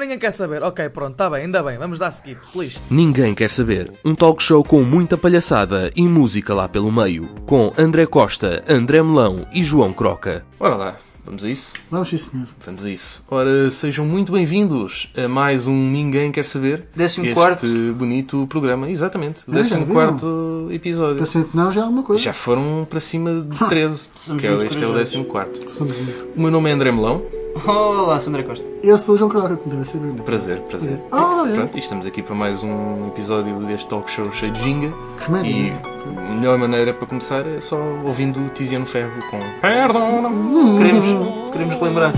[0.00, 0.62] Ninguém quer saber.
[0.62, 1.76] Ok, pronto, está bem, ainda bem.
[1.78, 2.40] Vamos dar skip.
[2.48, 2.80] Se lixe.
[2.90, 3.92] Ninguém quer saber.
[4.04, 7.28] Um talk show com muita palhaçada e música lá pelo meio.
[7.46, 10.44] Com André Costa, André Melão e João Croca.
[10.58, 11.74] Ora lá, vamos a isso?
[11.90, 12.46] Vamos, sim, senhor.
[12.64, 13.22] Vamos a isso.
[13.30, 16.86] Ora, sejam muito bem-vindos a mais um Ninguém Quer Saber.
[16.96, 17.66] Décimo este quarto.
[17.94, 18.90] bonito programa.
[18.90, 19.42] Exatamente.
[19.48, 19.94] Ah, já Décimo viram?
[19.94, 21.18] quarto episódio.
[21.18, 22.22] Paciente não, já é alguma coisa.
[22.22, 24.94] Já foram para cima de 13, Somos que é, este é o corajosos.
[24.98, 25.70] décimo quarto.
[25.70, 26.28] Somos muito.
[26.36, 27.22] O meu nome é André Melão.
[27.66, 28.66] Olá, Sandra Costa.
[28.82, 30.06] Eu sou o João Croca, como deve saber.
[30.06, 30.22] né?
[30.24, 31.00] Prazer, prazer.
[31.10, 31.54] Ah, olha.
[31.54, 34.92] Pronto, e estamos aqui para mais um episódio deste talk show cheio de ginga.
[35.18, 35.80] Remédio, E né?
[36.16, 40.78] a melhor maneira para começar é só ouvindo o Tiziano Ferro com Perdão.
[40.78, 42.12] Queremos, queremos lembrar.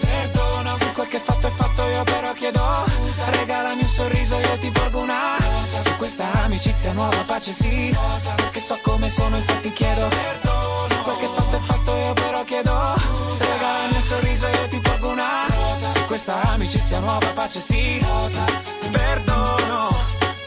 [0.00, 4.58] Perdono se quel che fatto è fatto io però chiedo Scusa, regalami un sorriso io
[4.60, 5.82] ti porgo una Rosa.
[5.82, 8.34] Su questa amicizia nuova pace sì Rosa.
[8.36, 10.08] Perché so come sono infatti chiedo
[10.86, 14.78] Se quel che fatto è fatto io però chiedo Scusa, regalami un sorriso io ti
[14.78, 15.90] porgo una Rosa.
[16.06, 18.44] Questa amicizia nuova pace sì Rosa.
[18.90, 19.88] Perdono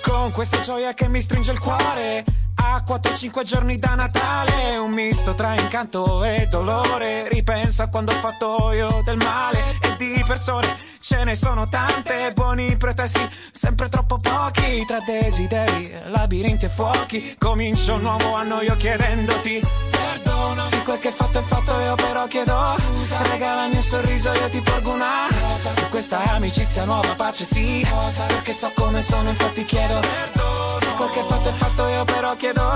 [0.04, 2.24] con questa gioia che mi stringe il cuore
[2.56, 8.16] a 4-5 giorni da Natale Un misto tra incanto e dolore Ripenso a quando ho
[8.16, 10.76] fatto io del male E di persone
[11.12, 17.96] ce ne sono tante Buoni pretesti, sempre troppo pochi Tra desideri, labirinti e fuochi Comincio
[17.96, 22.76] un nuovo anno io chiedendoti Perdono Se quel che fatto è fatto io però chiedo
[22.78, 25.74] Scusa, regalami un sorriso io ti porgo una Rosa.
[25.74, 28.26] Su questa amicizia nuova pace sì Rosa.
[28.26, 32.36] Perché so come sono infatti chiedo Perdono Se quel che fatto è fatto io però
[32.38, 32.70] chiedo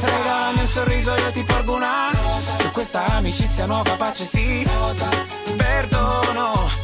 [0.00, 2.56] Regalami un sorriso io ti porgo una Rosa.
[2.56, 4.66] Su questa amicizia nuova pace sì.
[5.56, 6.83] Perdono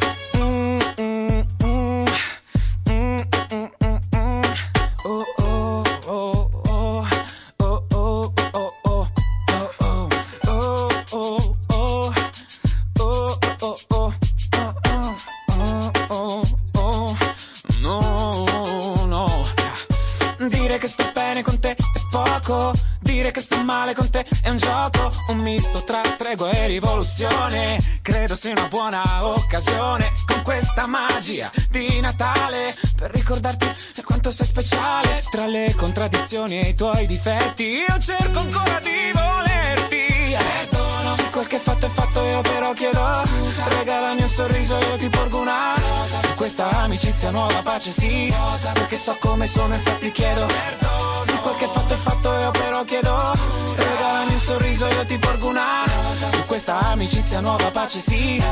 [28.41, 30.15] Sia una buona occasione.
[30.25, 32.75] Con questa magia di Natale.
[32.97, 33.67] Per ricordarti
[34.03, 35.23] quanto sei speciale.
[35.31, 37.65] Tra le contraddizioni e i tuoi difetti.
[37.87, 40.09] Io cerco ancora di volerti.
[40.37, 41.15] Perdono.
[41.15, 43.23] Se quel che fatto è fatto io però chiedo.
[43.27, 43.69] Scusa.
[43.69, 46.21] Regalami un sorriso io ti porgo una rosa.
[46.21, 48.33] Su questa amicizia nuova pace sì.
[48.37, 48.73] Rosa.
[48.73, 50.47] Perché so come sono infatti chiedo.
[50.47, 51.25] Perdono.
[51.25, 53.33] Se quel che fatto è fatto io però chiedo.
[53.35, 53.85] Scusa.
[53.85, 56.31] Regalami un sorriso io ti porgo una rosa.
[56.31, 58.43] Su questa amicizia nuova pace sì.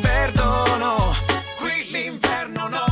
[0.00, 1.14] Perdono.
[1.58, 2.89] Qui l'inverno paura.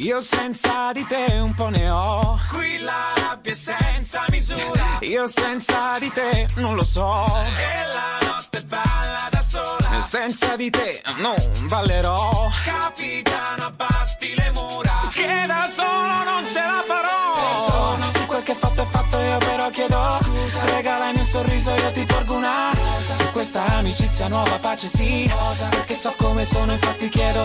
[0.00, 2.38] Io senza di te un po' ne ho.
[2.52, 4.98] Qui la rabbia è senza misura.
[5.00, 7.26] Io senza di te non lo so.
[7.34, 10.00] E la notte balla da sola.
[10.02, 11.34] Senza di te non
[11.66, 12.48] ballerò.
[12.62, 15.10] Capitano, abbatti le mura.
[15.12, 17.66] Che da solo non ce la farò.
[17.66, 20.17] Perdono se quel che è fatto è fatto io però chiedo.
[20.64, 22.72] Regalami un sorriso io ti porgo una.
[22.98, 25.30] Su questa amicizia nuova pace sì.
[25.70, 27.44] Perché so come sono infatti chiedo.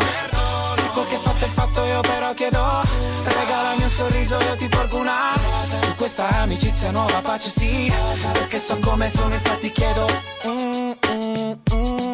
[0.75, 2.81] Se quel che fatto è fatto io però chiedo.
[3.25, 5.33] Regalami un sorriso io ti porgo una.
[5.81, 7.93] Su questa amicizia nuova pace sì.
[8.31, 10.07] Perché so come sono infatti chiedo.
[10.47, 12.13] Mm, mm, mm.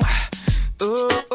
[0.82, 1.29] Oh,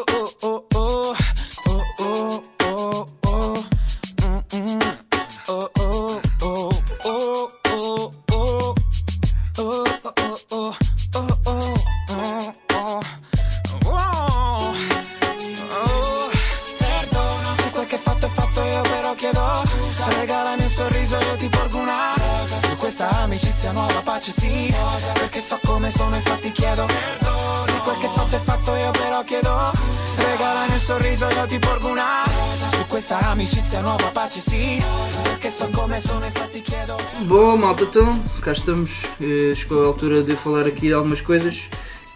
[21.37, 24.73] ti porgo una rosa Su questa amicizia nuova pace sì.
[25.13, 29.23] Perché so come sono infatti chiedo Perdono se quel che fatto è fatto io però
[29.23, 29.71] chiedo
[30.17, 34.83] Regalami un sorriso io ti porgo una rosa Su questa amicizia nuova pace sì
[35.23, 39.05] Perché so come sono infatti chiedo Bom, malta, então, cá estamos.
[39.19, 41.69] Eh, chegou a altura de falar aqui de algumas coisas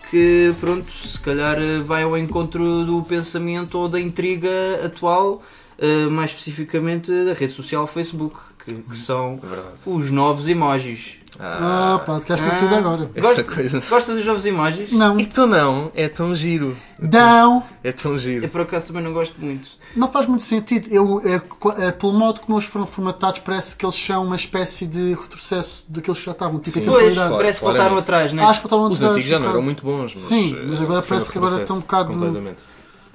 [0.09, 4.49] que, pronto, se calhar eh, vai ao encontro do pensamento ou da intriga
[4.83, 5.41] atual,
[5.79, 8.39] eh, mais especificamente da rede social Facebook,
[8.75, 9.73] que, que são Verdade.
[9.85, 11.17] os novos emojis.
[11.41, 13.09] Ah, pá, ficaste confuso agora.
[13.15, 13.83] Essa Gosta, coisa.
[13.89, 14.91] gosta dos novos emojis?
[14.91, 15.17] Não.
[15.17, 16.75] Então não, é tão giro.
[16.99, 17.63] Não.
[17.81, 18.49] É tão Eu giro.
[18.49, 19.69] por acaso também não gosto muito.
[19.95, 20.87] Não faz muito sentido.
[20.91, 21.41] Eu, é,
[21.87, 25.85] é, pelo modo como eles foram formatados, parece que eles são uma espécie de retrocesso
[25.87, 26.59] daqueles que já estavam.
[26.59, 26.85] Tipo, Sim.
[26.85, 27.35] Pois, claro.
[27.35, 28.43] parece que voltaram atrás, né?
[28.43, 30.81] Acho que faltavam Os atrás, antigos já não eram muito bons, mas Sim, eh, mas
[30.81, 32.63] agora foi parece que agora estão um bocado- Completamente.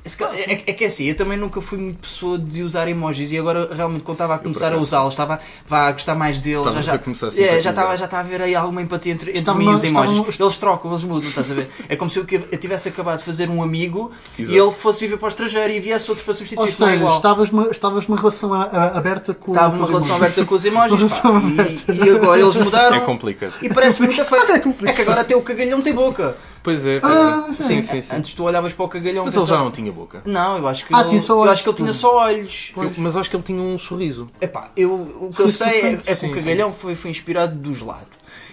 [0.04, 3.38] É, é que é assim, eu também nunca fui muito pessoa de usar emojis e
[3.38, 6.70] agora realmente quando estava a começar a usá-los, estava vá, a gostar mais deles.
[6.84, 9.30] Já, a começar a é, já estava já estava a haver aí alguma empatia entre,
[9.38, 10.38] entre mim e os emojis.
[10.38, 11.70] Eles trocam, eles mudam, estás a ver?
[11.88, 14.54] É como se eu, eu tivesse acabado de fazer um amigo Exato.
[14.54, 16.94] e ele fosse viver para o estrangeiro e viesse outro para substituir Ou é seja,
[16.96, 17.16] igual.
[17.16, 20.16] estavas numa, estavas numa relação a- a- aberta com Estava os relação irmãos.
[20.22, 23.54] aberta com os emojis Uma pá, e, e agora eles mudaram É complicado.
[23.62, 24.42] e parece muito feio.
[24.84, 26.36] É que agora até o cagalhão tem boca.
[26.64, 27.52] Pois é, Ah, é.
[27.52, 27.62] sim.
[27.62, 28.16] sim, sim, sim.
[28.16, 30.22] Antes tu olhavas para o cagalhão Mas ele já não tinha boca.
[30.24, 32.16] Não, eu acho que Ah, ele, tinha só eu olhos, acho que ele tinha só
[32.16, 32.72] olhos.
[32.74, 34.30] Eu- mas acho que ele tinha um sorriso.
[34.40, 37.54] Epá, eu, o que eu sei é, é que Sim, o cagalhão foi, foi inspirado
[37.54, 38.08] dos lados.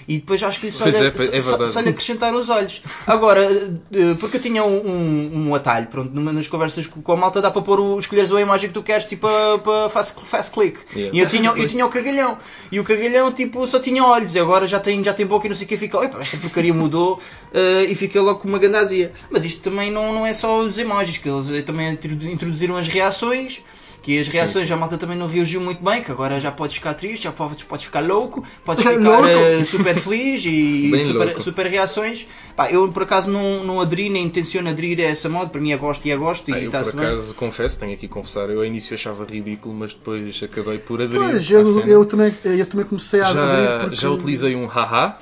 [0.07, 2.81] E depois acho que só, lhe- é, é só- só lhe acrescentaram os olhos.
[3.07, 3.43] Agora,
[3.93, 7.51] eh, porque eu tinha um, um, um atalho, pronto, nas conversas com a malta dá
[7.51, 10.79] para pôr o, escolheres a imagem que tu queres, tipo, para, para fast, fast click.
[10.95, 11.15] Yeah.
[11.17, 12.37] E eu tinha, eu tinha o cagalhão.
[12.71, 14.33] E o cagalhão, tipo, só tinha olhos.
[14.35, 15.77] E agora já tem, já tem boca e não sei o que.
[15.77, 17.19] Fica, "Epá, esta porcaria mudou
[17.53, 19.11] eh, e fica logo com uma gandazia.
[19.29, 22.75] Mas isto também não, não é só os emojis, que eles eh, também introdu- introduziram
[22.77, 23.61] as reações.
[24.01, 26.95] Que as reações a malta também não reagiu muito bem, que agora já podes ficar
[26.95, 29.27] triste, já podes, podes ficar louco, podes ficar Louco.
[29.27, 31.41] eh, super feliz e Bem super, louco.
[31.43, 32.25] super reações.
[32.55, 35.71] Pá, eu por acaso não, não aderi nem intenciono aderir a essa moda, para mim
[35.71, 37.05] é gosto e é gosto Ah, e eu por está-se bem.
[37.05, 40.99] acaso confesso, tenho aqui a confessar, eu ao início achava ridículo, mas depois acabei por
[40.99, 41.19] aderir.
[41.29, 43.95] Pois, à eu, eu, também, eu também comecei a aderir já, porque...
[43.97, 45.17] já utilizei um haha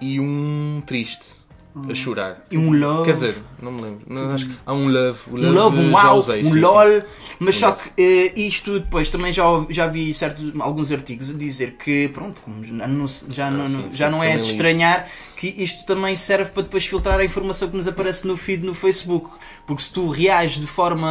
[0.00, 1.34] e um triste.
[1.90, 2.42] A chorar.
[2.50, 3.04] E um love.
[3.04, 4.00] Quer dizer, não me lembro.
[4.06, 5.18] Não, acho que há um love.
[5.30, 6.40] O um love, um já wow, usei.
[6.42, 6.60] um sim, sim.
[6.60, 7.02] lol,
[7.38, 7.82] mas Um só love.
[7.90, 12.40] que eh, isto depois também já, já vi certos, alguns artigos a dizer que, pronto,
[12.62, 16.16] já não, já não, Ah, sim, já sim, não é de estranhar que isto também
[16.16, 19.30] serve para depois filtrar a informação que nos aparece no feed no Facebook.
[19.66, 21.08] Porque se tu reages de forma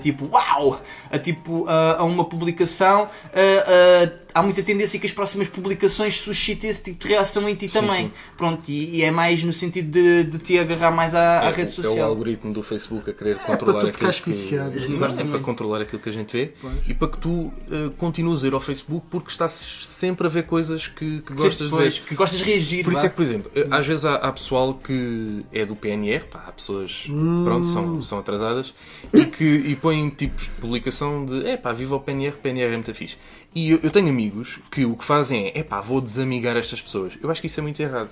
[0.00, 0.80] tipo uau
[1.10, 6.70] a, tipo, a, a uma publicação, a- há muita tendência que as próximas publicações suscitem
[6.70, 8.06] esse tipo de reação em ti Sim, também.
[8.06, 8.12] sim.
[8.36, 11.50] Pronto, e, e é mais no sentido de, de te agarrar mais à, à É,
[11.50, 14.30] rede É o algoritmo do Facebook a querer para controlar tu aquilo que...
[14.30, 14.78] viciado.
[14.78, 16.52] É para controlar aquilo que a gente vê
[16.86, 20.44] e para que tu eh, continues a ir ao Facebook porque estás sempre a ver
[20.44, 22.04] coisas que, que gostas de Pois, ver.
[22.06, 22.84] que gostas de reagir.
[22.84, 25.76] Por isso é que, por exemplo, eh, às vezes há, há pessoal que é do
[25.76, 27.06] PNR, pá, há pessoas
[27.44, 28.72] pronto, são, são atrasadas
[29.12, 32.76] e que e põem tipos de publicação de é pá, viva o PNR, PNR é
[32.76, 33.16] muito fixe.
[33.54, 36.80] E eu, eu tenho amigos que o que fazem é é pá, vou desamigar estas
[36.80, 37.14] pessoas.
[37.20, 38.10] Eu acho que isso é muito errado.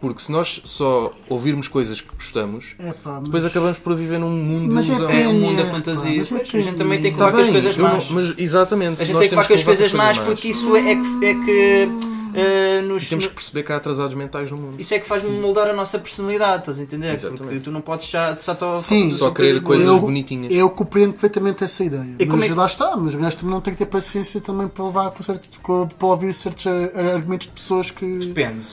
[0.00, 4.30] Porque se nós só ouvirmos coisas que gostamos, Epá, mas- depois acabamos por viver num
[4.30, 5.10] mundo Mas de é ilusão.
[5.10, 6.10] É um mundo da fantasia.
[6.22, 8.08] pá, mas é a gente também tem que falar com as Bem, coisas não- más.
[8.10, 9.02] mas exatamente.
[9.02, 10.94] A gente nós tem que falar com as coisas levar más porque isso é, é
[10.94, 11.88] que, é que
[12.34, 14.74] eh, nos, temos que perceber que há atrasados mentais no mundo.
[14.80, 17.14] isso é que faz moldar a nossa personalidade, estás a entender?
[17.14, 17.42] Exatamente.
[17.42, 19.10] Porque tu não podes já, só, só, Sim.
[19.10, 20.52] Só querer coisas eu, bonitinhas.
[20.52, 22.14] Eu compreendo perfeitamente essa ideia.
[22.20, 23.86] E como mas é que- lá está, mas o gajo também não tem que ter
[23.86, 28.06] paciência também para levar com certo, com- para ouvir certos ar- argumentos de pessoas que.
[28.06, 28.64] Depende.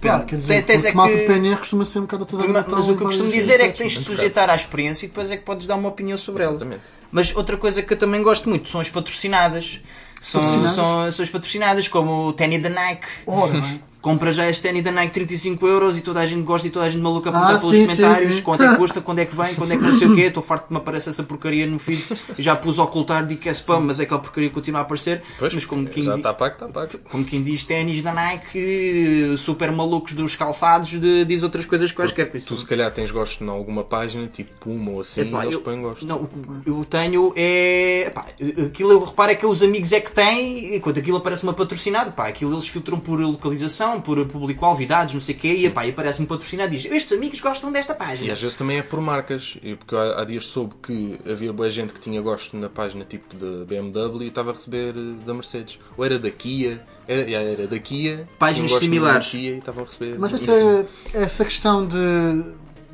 [0.00, 0.24] Depende.
[0.24, 3.06] quer dizer, é que- de PNR costuma ser um bocado atrasado Mas, o que eu
[3.06, 5.76] costumo dizer é que tens de sujeitar à experiência e depois é que podes dar
[5.76, 6.52] uma opinião sobre ela.
[6.52, 6.82] Exatamente.
[7.10, 9.80] Mas outra coisa que eu também gosto muito são as patrocinadas.
[10.20, 10.74] São, Patrocinadas?
[10.74, 13.06] são, são as patrocinadas, como o ténis da Nike.
[13.26, 13.52] Ora.
[14.04, 16.84] Compra já este ténis da Nike 35 euros e toda a gente gosta e toda
[16.84, 18.42] a gente maluca a Ah, pelos sim, comentários sim, sim.
[18.42, 20.20] quanto é que custa, quando é que vem, quando é que não sei o quê.
[20.24, 22.04] Estou farto de me aparecer essa porcaria no feed.
[22.38, 25.22] Já pus a ocultar, digo que é spam, mas aquela porcaria continua a aparecer.
[25.38, 26.90] Pois, mas como quem, já está pago, está pago.
[27.10, 32.30] como quem diz ténis da Nike, super malucos dos calçados, de- diz outras coisas quaisquer.
[32.34, 35.42] Isso Tu se calhar tens gosto em alguma página, tipo Puma ou assim, Epá, e
[35.44, 36.06] eles eu- põem gosto.
[36.06, 36.28] Não, o
[36.62, 38.10] que eu tenho é.
[38.14, 38.26] Pá,
[38.66, 42.28] aquilo eu reparo é que os amigos é que têm, enquanto aquilo aparece-me patrocinado, pá,
[42.28, 46.26] aquilo eles filtram por localização, por público-alvo, idades, não sei o quê, e, e aparece-me
[46.26, 48.32] patrocinado e diz: Estes amigos gostam desta E página.
[48.32, 51.70] às vezes também é por marcas, e porque há, há dias soube que havia boa
[51.70, 55.34] gente que tinha gosto na página tipo da BMW e estava a receber eh, da
[55.34, 55.78] Mercedes.
[55.96, 59.26] Ou era da Kia, era, era da Kia, Páginas similares.
[59.26, 60.16] da Kia e estavam a receber.
[60.18, 61.96] Mas essa, essa questão de,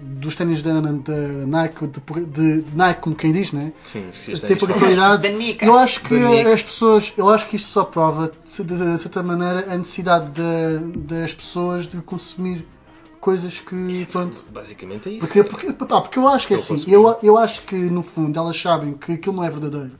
[0.03, 0.91] dos ténis da, da
[1.47, 3.73] Nike, de, de Nike, como quem diz, né?
[3.85, 5.23] Sim, Tem ténis pouca qualidade.
[5.23, 5.65] Da Nika.
[5.67, 9.73] Eu acho que as pessoas, eu acho que isto só prova, de, de certa maneira,
[9.73, 12.67] a necessidade de- das pessoas de consumir
[13.21, 15.21] coisas que, pronto, Basicamente é isso.
[15.21, 18.39] Porque, porque, pá, porque eu acho que é assim, eu, eu acho que no fundo
[18.39, 19.93] elas sabem que aquilo não é verdadeiro.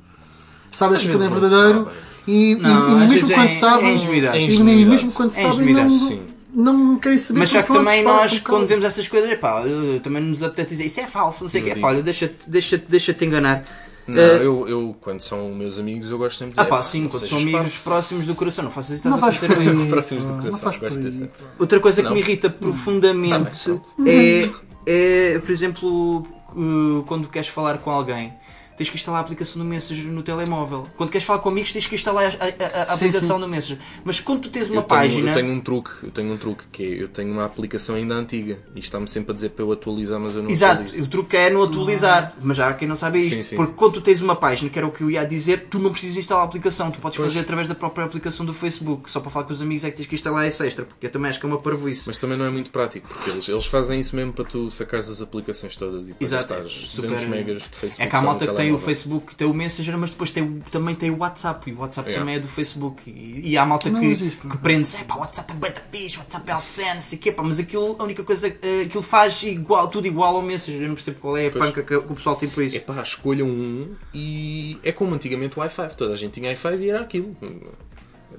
[0.71, 1.89] Sabem que aquilo não é não verdadeiro
[2.27, 4.37] e, Não, e às mesmo vezes quando é- sabem, é.
[4.37, 6.23] É e mesmo quando É sabem não, sim.
[6.55, 7.41] Não querem saber.
[7.41, 10.71] Mas só que também nós, um quando vemos essas coisas, pá, eh, também nos apetece
[10.71, 13.63] dizer isso é falso, não sei o quê, pá, olha, deixa-te deixa deixa enganar.
[14.09, 16.71] Não, Eh, eu, eu, quando são meus amigos, eu gosto sempre de Ah dizer.
[16.71, 19.17] pá, "Pá, sim, não quando são amigos parvo." próximos do coração, não faças isso, Não
[19.17, 19.89] estás a vais cometer por erro.
[19.91, 21.47] Próximos do coração, Não gosto pá.
[21.59, 22.15] Outra coisa que Não.
[22.15, 24.51] me irrita profundamente Tá é,
[24.87, 26.27] é, por exemplo,
[26.57, 28.33] uh, quando queres falar com alguém.
[28.81, 30.87] Tens que instalar a aplicação do Messenger no telemóvel.
[30.97, 32.45] Quando queres falar com amigos, tens que instalar a,
[32.79, 33.43] a- a- Sim, aplicação sim.
[33.43, 33.79] do Messenger.
[34.03, 35.31] Mas quando tu tens uma Eu tenho, página.
[35.31, 38.15] eu tenho um truque, eu tenho um truque que é, eu tenho uma aplicação ainda
[38.15, 41.05] antiga e está-me sempre a dizer para eu atualizar, mas eu não Exato, atualizo.
[41.05, 43.35] o truque é não atualizar, mas já há quem não sabe isto.
[43.35, 43.57] Sim, sim.
[43.57, 45.91] Porque quando tu tens uma página, que era o que eu ia dizer, tu não
[45.93, 47.29] precisas instalar a aplicação, tu podes Pois.
[47.33, 49.11] fazer através da própria aplicação do Facebook.
[49.11, 51.11] Só para falar com os amigos é que tens que instalar esse extra, porque eu
[51.11, 52.05] também acho que é uma parvoíce.
[52.07, 55.09] Mas também não é muito prático, porque eles, eles fazem isso mesmo para tu sacares
[55.11, 58.03] as aplicações todas e para Exato, gastares é super- 200 megas de Facebook.
[58.03, 58.87] É que há no malta que tem o telemóvel.
[58.87, 61.71] Facebook, tem o Messenger, mas depois tem, o- também tem o WhatsApp.
[61.71, 62.21] E o WhatsApp Yeah.
[62.25, 63.03] também é do Facebook.
[63.11, 65.71] E, e há malta Não que, isso, que prende-se, é pá, o WhatsApp é bem
[65.73, 68.23] da fixe, o WhatsApp é altcena, não sei o quê, pá, mas aquilo, a única
[68.25, 70.83] coisa, eh, aquilo faz igual, tudo igual ao Messenger.
[70.83, 71.65] Eu não percebo qual é a Pois.
[71.65, 72.77] panca que, que o pessoal tem por isso.
[72.77, 75.95] Epá, escolham um e é como antigamente o i5.
[75.95, 77.37] Toda a gente tinha i5 e era aquilo.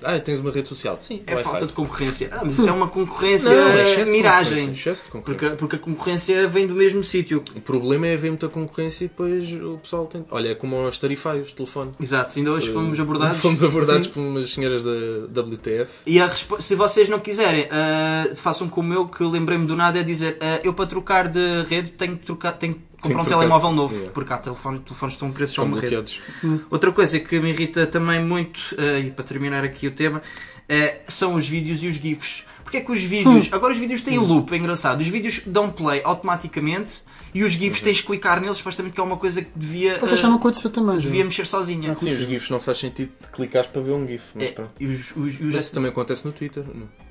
[0.04, 0.98] Ah, tens uma rede social?
[1.02, 1.44] Sim, É o i5.
[1.44, 2.30] falta de concorrência.
[2.32, 4.58] Ah, mas isso é uma concorrência Não, é miragem.
[4.58, 5.58] concorrência, excesso de Porque, concorrência.
[5.58, 7.44] porque a concorrência vem do mesmo sítio.
[7.56, 10.26] O problema é haver muita concorrência e depois o pessoal tem.
[10.32, 11.92] Olha, é como aos tarifários de telefone.
[12.00, 13.38] Exato, ainda hoje fomos Eh, abordados.
[13.40, 14.12] Fomos abordados Sim.
[14.12, 15.92] por umas senhoras da WTF.
[16.06, 20.00] E a respo- se vocês não quiserem, ah, façam como eu, que lembrei-me do nada,
[20.00, 23.26] é dizer ah, eu para trocar de rede tenho que, trocar, tenho que comprar um
[23.26, 24.12] telemóvel novo, Yeah.
[24.14, 26.22] porque há telefone, telefones que estão a preços Estão bloqueados.
[26.70, 30.22] Outra coisa que me irrita também muito, ah, e para terminar aqui o tema,
[30.70, 32.46] ah, são os vídeos e os GIFs.
[32.72, 33.50] Porque é que os vídeos.
[33.52, 35.02] Agora os vídeos têm loop, é engraçado.
[35.02, 37.02] Os vídeos dão play automaticamente
[37.34, 40.06] e os GIFs tens de clicar neles, supostamente que é uma coisa que devia, ah,
[40.06, 40.96] deixar não acontecer também.
[40.96, 41.02] já.
[41.02, 41.94] devia mexer sozinha.
[41.98, 44.24] Sim, os GIFs não faz sentido de clicares para ver um GIF.
[44.36, 44.72] Mas É, pronto.
[44.80, 46.64] e os, os- os- isso também acontece no Twitter.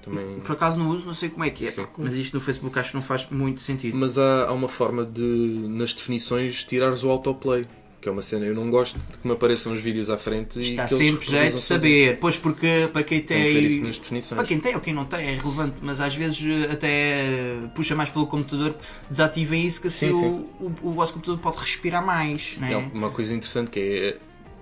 [0.02, 0.40] Também...
[0.40, 1.70] Por acaso não uso, não sei como é que é.
[1.70, 1.86] Sim.
[1.98, 3.94] Mas isto no Facebook acho que não faz muito sentido.
[3.98, 5.22] Mas há, há uma forma de,
[5.68, 7.66] nas definições, tirares o autoplay.
[8.00, 10.58] Que é uma cena, eu não gosto de que me apareçam os vídeos à frente
[10.58, 12.18] e Está que eles sempre jeito de saber.
[12.18, 13.20] Pois porque para quem.
[13.20, 14.20] Tem que tem.
[14.22, 17.56] Para quem tem ou quem não tem é relevante, mas às vezes eh, até eh,
[17.74, 18.74] puxa mais pelo computador,
[19.10, 20.26] desativem isso que assim Sim, sim.
[20.26, 22.56] O, o, o vosso computador pode respirar mais.
[22.58, 22.72] Não é?
[22.72, 24.16] É uma coisa interessante que é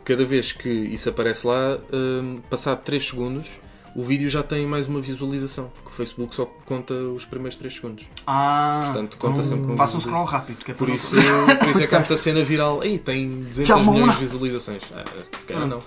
[0.08, 1.78] cada vez que isso aparece lá,
[2.48, 3.60] passado 3 segundos,
[3.98, 7.74] o vídeo já tem mais uma visualização, porque o Facebook só conta os primeiros 3
[7.74, 8.04] segundos.
[8.26, 10.64] Ah, Portanto, conta sempre com faça um scroll rápido.
[10.64, 11.16] Que é Por isso,
[11.58, 12.80] por isso é que há muita cena viral.
[12.80, 14.82] Aí tem 200 Já uma milhões de visualizações.
[14.94, 15.04] Ah,
[15.36, 15.82] se calhar não.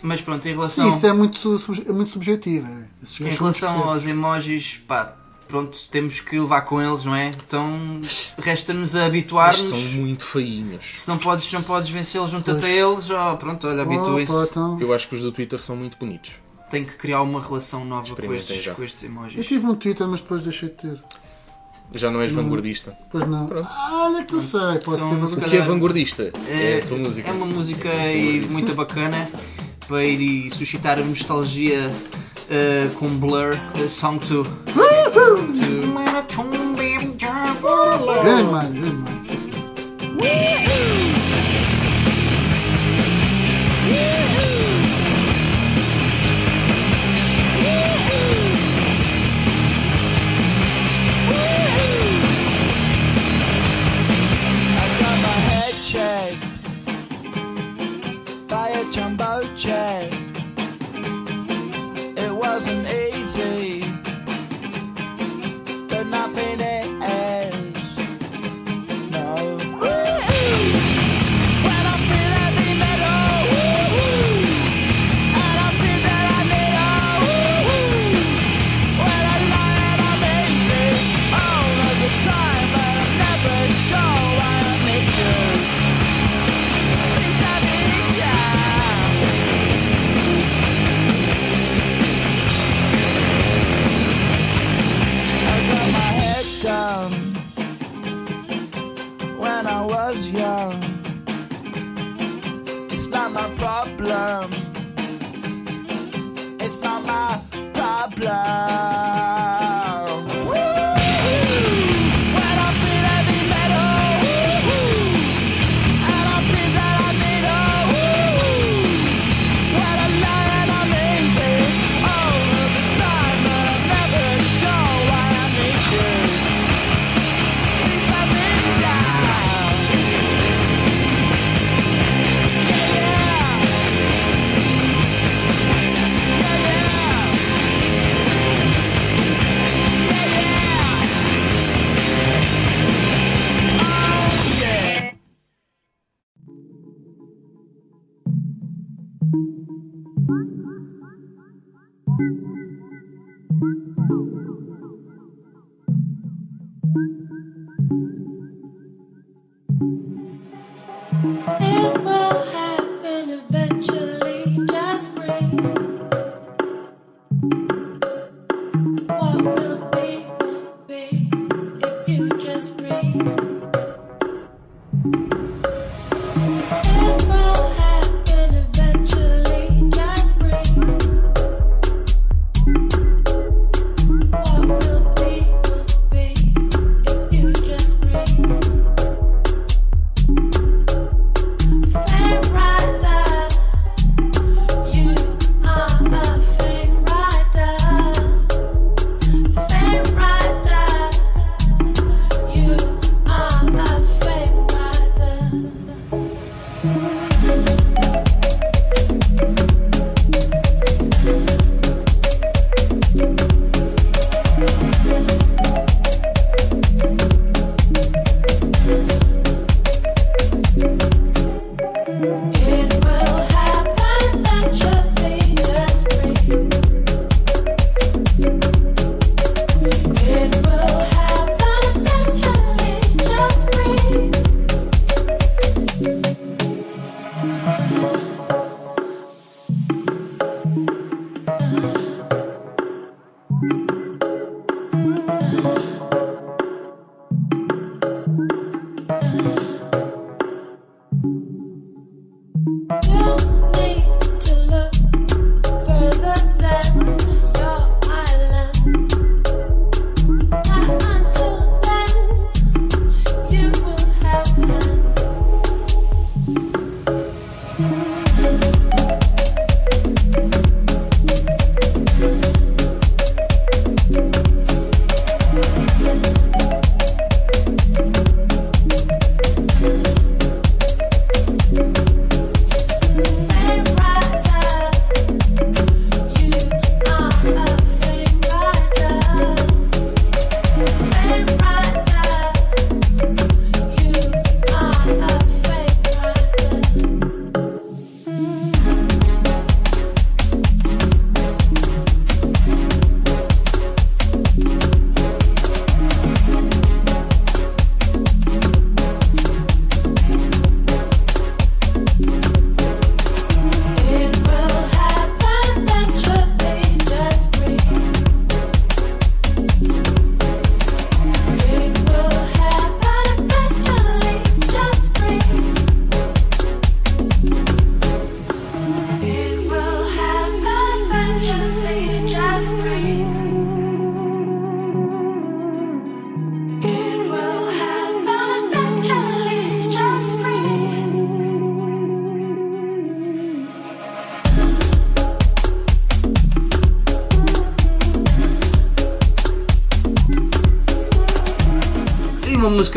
[0.00, 1.56] Mas pronto, em Sim, relação, isso é muito,
[1.88, 2.68] é muito subjetivo.
[2.68, 2.86] é.
[3.28, 5.16] Em relação aos emojis, pá,
[5.48, 7.32] pronto, temos que levar com eles, não é?
[7.44, 8.00] Então
[8.38, 9.60] resta-nos a habituar-nos.
[9.60, 11.00] são muito feinhos.
[11.00, 14.32] Se não podes, não podes vencê-los, junta-te a eles, ó, pronto, olha, Oh, pá, habituem-se.
[14.50, 14.78] então.
[14.80, 16.30] Eu acho que os do Twitter são muito bonitos.
[16.70, 18.74] Tem que criar uma relação nova com estes, já.
[18.74, 19.46] com estes Eu emojis.
[19.46, 21.00] tive um Twitter, mas depois deixei de ter.
[21.94, 22.96] Já não és vanguardista.
[23.10, 23.46] Pois não.
[23.46, 23.68] Pronto.
[23.70, 26.32] Ah, Olha que não sei, pode Então, ser se O que é vanguardista?
[26.46, 27.30] É É, a tua música.
[27.30, 29.30] é uma música aí muito bacana
[29.86, 31.90] para ir e suscitar a nostalgia
[32.50, 34.46] eh, com Blur, eh, Song 2.
[38.22, 39.24] Grande mano, grande mano.
[39.24, 39.50] Sim, sim.
[59.58, 60.14] child.
[62.16, 62.86] It wasn't.
[62.86, 63.07] age.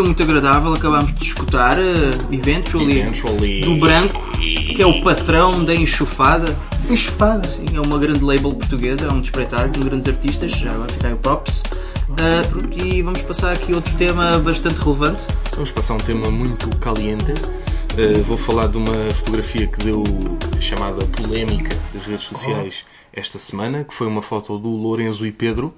[0.01, 3.61] Música muito agradável, acabámos de escutar, uh, Eventually, Eventually.
[3.61, 6.57] do Branco, que é o patrão da enxofada.
[6.89, 7.47] Espada.
[7.47, 11.07] Sim, é uma grande label portuguesa, é um despreitar com grandes artistas, já agora fica
[11.07, 11.63] aí o props.
[12.09, 15.23] Uh, e vamos passar aqui outro tema bastante relevante.
[15.53, 17.31] Vamos passar um tema muito caliente.
[17.31, 20.03] Uh, vou falar de uma fotografia que deu
[20.57, 25.31] a chamada polémica das redes sociais esta semana, que foi uma foto do Lourenço e
[25.31, 25.73] Pedro,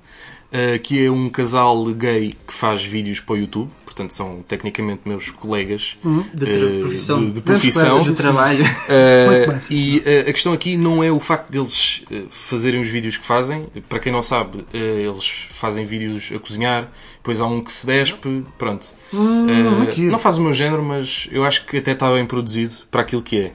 [0.53, 5.01] uh, que é um casal gay que faz vídeos para o YouTube, portanto são tecnicamente
[5.05, 5.97] meus colegas
[6.33, 7.25] De tra- uh, profissão.
[7.25, 8.03] de, de profissão.
[8.03, 8.63] De trabalho.
[8.83, 13.25] Uh, e uh, a questão aqui não é o facto deles fazerem os vídeos que
[13.25, 13.65] fazem.
[13.89, 18.45] Para quem não sabe, eles fazem vídeos a cozinhar, depois há um que se despe,
[18.57, 18.87] pronto.
[19.91, 20.11] Giro.
[20.11, 23.21] não faz o meu género, mas eu acho que até está bem produzido para aquilo
[23.21, 23.51] que é.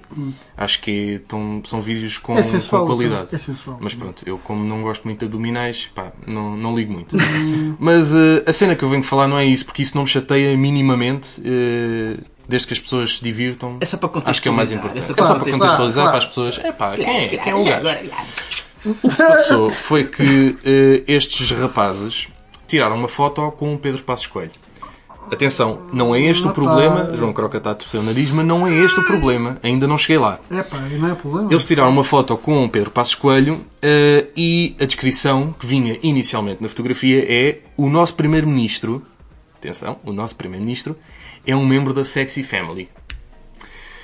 [0.61, 3.33] Acho que é- tão- são vídeos com, É sensual, com qualidade.
[3.33, 3.79] é sensual.
[3.81, 7.17] Mas pronto, eu como não gosto muito de abdominais, pá, não, não ligo muito.
[7.79, 10.09] mas uh, a cena que eu venho falar não é isso, porque isso não me
[10.09, 11.41] chateia minimamente.
[11.41, 14.71] uh, Desde que as pessoas se divirtam, É só para acho que é o mais
[14.75, 14.99] contextualizar, importante.
[14.99, 15.77] é só É para só para contextualizar.
[15.77, 16.59] contextualizar Claro, para as pessoas.
[16.65, 18.11] É pá, quem é, quem é o gajo?
[18.87, 22.29] O que se passou foi que eh, estes rapazes
[22.67, 24.53] tiraram uma foto com o Pedro Passos Coelho.
[25.33, 27.15] Atenção, não é este o problema.
[27.15, 29.59] João Croca está a torcer o nariz, mas não é este o problema.
[29.63, 30.39] Ainda não cheguei lá.
[30.51, 31.51] É pá, não é problema.
[31.53, 35.99] Eles tiraram uma foto com o Pedro Passos Coelho eh, e a descrição que vinha
[36.03, 39.03] inicialmente na fotografia é o nosso primeiro-ministro.
[39.57, 40.97] Atenção, o nosso primeiro-ministro
[41.47, 42.89] é um membro da Sexy Family.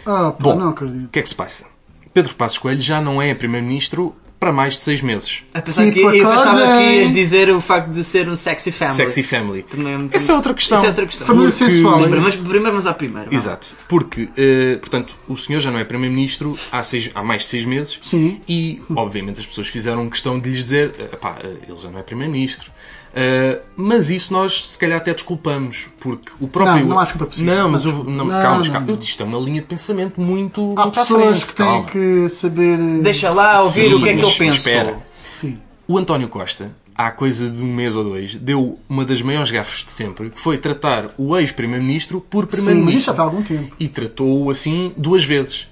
[0.06, 1.08] Ah, pá, Bom, não o acredito.
[1.10, 1.66] que é que se passa?
[2.12, 5.42] Pedro Passos Coelho já não é primeiro-ministro para mais de seis meses.
[5.54, 8.70] A pensar Tipo, que, eu pensava que ias dizer o facto de ser um sexy
[8.70, 8.96] family.
[8.96, 9.62] Sexy Family.
[9.62, 10.76] Também- Essa é outra questão.
[10.76, 11.26] Essa é outra questão.
[11.26, 12.00] Família Porque- sensual.
[12.00, 13.30] Mas, é mas primeiro vamos à primeira.
[13.30, 13.34] vá.
[13.34, 13.74] Exato.
[13.88, 17.64] Porque, eh, portanto, o senhor já não é primeiro-ministro há, seis- há mais de seis
[17.64, 17.98] meses.
[18.02, 18.38] Sim.
[18.46, 21.98] E, obviamente, as pessoas fizeram questão de lhes dizer: eh, pá, eh, ele já não
[21.98, 22.70] é primeiro-ministro.
[23.16, 25.88] Eh, mas isso nós, se calhar, até desculpamos.
[26.00, 26.80] Porque o próprio.
[26.80, 27.54] Não, não há desculpa possível.
[27.54, 28.80] Não, mas Não, eu, não, não, calma, não, calma.
[28.86, 28.94] não.
[28.94, 31.46] Eu, isto é uma linha de pensamento muito, Há muito à pessoas frente.
[31.46, 31.88] que têm calma.
[31.90, 32.78] que saber.
[32.78, 34.56] eh, Deixa lá ouvir Sim, o que é que mas pensa.
[34.56, 34.98] Espera.
[35.36, 35.58] Sim.
[35.86, 39.84] O António Costa, há coisa de um mês ou dois, deu uma das maiores gafes
[39.84, 42.72] de sempre, que foi tratar o ex-primeiro-ministro por Sim, mas isso já
[43.12, 43.14] primeiro-ministro.
[43.20, 43.76] há algum tempo.
[43.78, 45.68] E tratou-o assim duas vezes.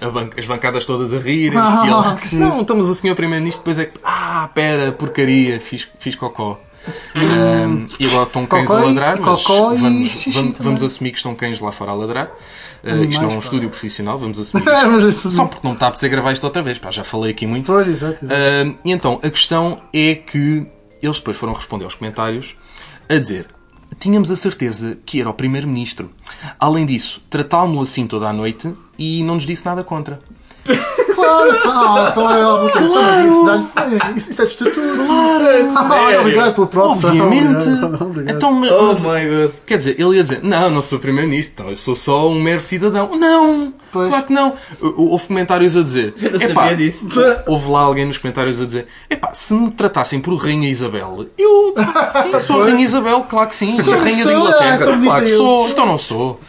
[0.00, 3.14] A ban- As bancadas todas a rirem-se Ah, e ele, que não, mas o senhor
[3.14, 6.58] primeiro-ministro depois é que, ah, pera, porcaria, fiz, fiz cocó.
[7.16, 10.64] Ahm, e agora estão cães Cocó a e- ladrar, mas e vamos, xixi vamos, também.
[10.64, 12.30] vamos assumir que estão cães lá fora a ladrar.
[12.84, 13.44] Animais, isto não é um pá.
[13.44, 14.64] estúdio profissional, vamos assumir.
[14.64, 17.46] Mas Só porque não está a apetecer gravar isto outra vez, pá, já falei aqui
[17.46, 17.66] muito.
[17.66, 18.40] Pois, exato, exato.
[18.40, 20.66] Ah, e então, a questão é que
[21.02, 22.56] eles depois foram responder aos comentários
[23.08, 23.46] a dizer
[23.98, 26.10] tínhamos a certeza que era o Primeiro-Ministro.
[26.58, 30.18] Além disso, tratámo-lo assim toda a noite e não nos disse nada contra.
[31.16, 33.26] Claro, tá, então é alguma coisa.
[33.26, 33.66] Então,
[34.16, 34.86] Isso isso, é de estatura.
[35.76, 37.08] Ah, Obrigado pelo próprio.
[37.08, 37.68] Obviamente.
[38.02, 38.36] Obrigado.
[38.36, 39.50] Então, mas- Oh my god.
[39.66, 43.10] Quer dizer, ele ia dizer, não, não sou primeiro-ministro, eu sou só um mero cidadão.
[43.16, 44.08] Não, Pois.
[44.10, 44.54] claro que não.
[44.80, 47.08] Hou- Houve comentários a dizer, Eu não "Epá, sabia disso.
[47.46, 51.74] Houve lá alguém nos comentários a dizer, epá, se me tratassem por Rainha Isabel, eu,
[52.22, 53.76] sim, sou a Rainha Isabel, claro que sim.
[53.76, 56.40] Claro Rainha sou, da Inglaterra, tão claro que sou, então não sou.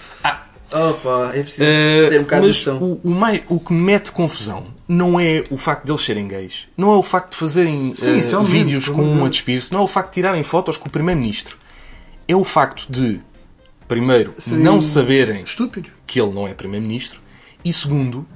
[0.74, 2.84] Opa, é preciso Eh, ter um bocado de mas noção.
[2.84, 6.28] o, o, mais, o que me mete confusão não é o facto de eles serem
[6.28, 9.26] gays, não é o facto de fazerem Sim, é menos, vídeos pelo com de um
[9.26, 11.58] a despir-se, não é o facto de tirarem fotos com o Primeiro-Ministro.
[12.28, 13.22] É o facto de,
[13.88, 14.58] primeiro, Sim.
[14.58, 15.90] não saberem Estúpido.
[16.06, 17.20] que ele não é Primeiro-Ministro
[17.64, 18.28] e, segundo,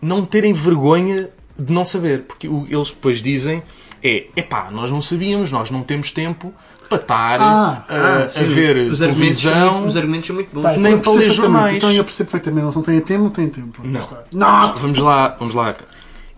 [0.00, 2.22] não terem vergonha de não saber.
[2.22, 3.62] Porque eles depois dizem
[4.02, 6.52] é, epá, nós não sabíamos, nós não temos tempo
[6.88, 9.72] para estar Ah, a, Ah, a ver os argumentos, são televisão.
[9.74, 10.62] muito- os argumentos são muito bons.
[10.62, 11.76] Pá, Nem para ler jornais.
[11.76, 12.64] Então eu percebo perfeitamente.
[12.66, 13.80] Eles não têm tempo, não têm tempo.
[13.84, 14.08] Não.
[14.32, 14.74] Não.
[14.76, 15.74] Vamos lá, vamos lá.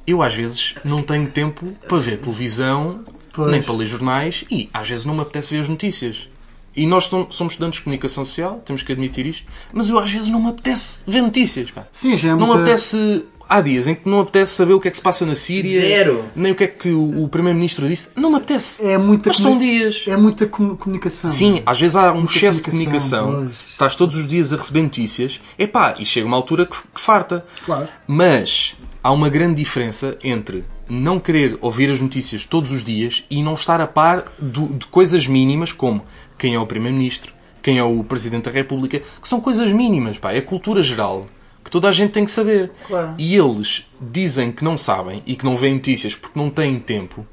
[0.06, 3.00] Eu às vezes não tenho tempo para ver televisão,
[3.32, 3.50] Pois.
[3.50, 6.28] nem para ler jornais e às vezes não me apetece ver as notícias.
[6.76, 10.12] E nós som- somos estudantes de comunicação social, temos que admitir isto, mas eu às
[10.12, 11.70] vezes não me apetece ver notícias.
[11.70, 11.84] Pá.
[11.90, 12.60] Sim, já é Não me muita...
[12.62, 13.24] apetece.
[13.48, 15.80] Há dias em que não apetece saber o que é que se passa na Síria,
[15.80, 16.24] Zero.
[16.34, 18.08] nem o que é que o, o Primeiro-Ministro disse.
[18.16, 18.84] Não me apetece.
[18.84, 20.04] É muita Mas são dias.
[20.08, 21.30] É muita comu- comunicação.
[21.30, 23.54] Sim, às vezes há um Muita excesso de comunicação, comunicação.
[23.62, 23.70] pois.
[23.72, 25.40] Estás todos os dias a receber notícias.
[25.58, 27.44] Epá, e chega uma altura que, que farta.
[27.64, 27.86] Claro.
[28.06, 33.42] Mas há uma grande diferença entre não querer ouvir as notícias todos os dias e
[33.44, 36.02] não estar a par do- de coisas mínimas como
[36.36, 37.32] quem é o Primeiro-Ministro,
[37.62, 41.26] quem é o Presidente da República, que são coisas mínimas, pá, é cultura geral.
[41.66, 42.70] Que toda a gente tem que saber.
[42.86, 43.14] Claro.
[43.18, 47.26] E eles dizem que não sabem e que não veem notícias porque não têm tempo.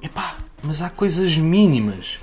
[0.00, 2.18] Epá, mas há coisas mínimas.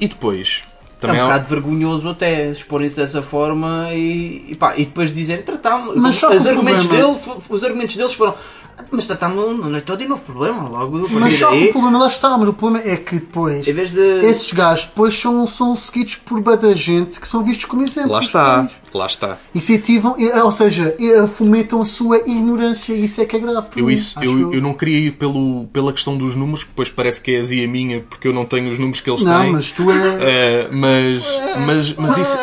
[0.00, 4.74] E depois, É também um há- bocado vergonhoso até exporem-se dessa forma e, e, pá,
[4.76, 5.94] e depois dizerem tratámos.
[5.94, 8.34] Mas só os, argumentos problema- dele, fo- os argumentos deles foram
[8.90, 10.68] mas tratámos não é todo e não houve problema.
[10.68, 13.90] Logo, Mas só o problema lá está, mas o problema é que depois em vez
[13.90, 14.00] de.
[14.24, 18.12] esses gajos depois são, são seguidos por bada gente que são vistos como exemplos.
[18.12, 19.38] Lá está, lá está.
[19.54, 23.68] Incentivam, eh, ou seja, eh, fomentam a sua ignorância e isso é que é grave.
[23.68, 26.62] para Eu, mim, isso, acho eu, eu não queria ir pelo, pela questão dos números,
[26.64, 29.24] que depois parece que é azia minha, porque eu não tenho os números que eles
[29.24, 29.52] Não, têm.
[29.52, 29.94] mas tu é.
[30.20, 31.24] Eh, mas,
[31.66, 32.38] mas, mas isso.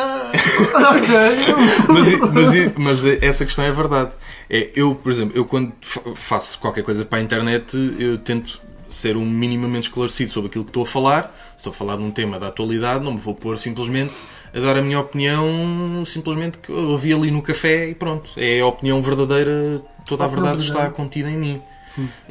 [1.87, 4.11] Mas, mas, mas essa questão é verdade.
[4.49, 8.61] É, eu, por exemplo, eu quando fa- faço qualquer coisa para a internet, eu tento
[8.87, 11.35] ser um minimamente esclarecido sobre aquilo que estou a falar.
[11.51, 14.13] Se estou a falar de um tema da atualidade, não me vou pôr simplesmente
[14.53, 18.29] a dar a minha opinião, simplesmente que eu ouvi ali no café e pronto.
[18.37, 21.61] É a opinião verdadeira, toda a verdade está contida em mim.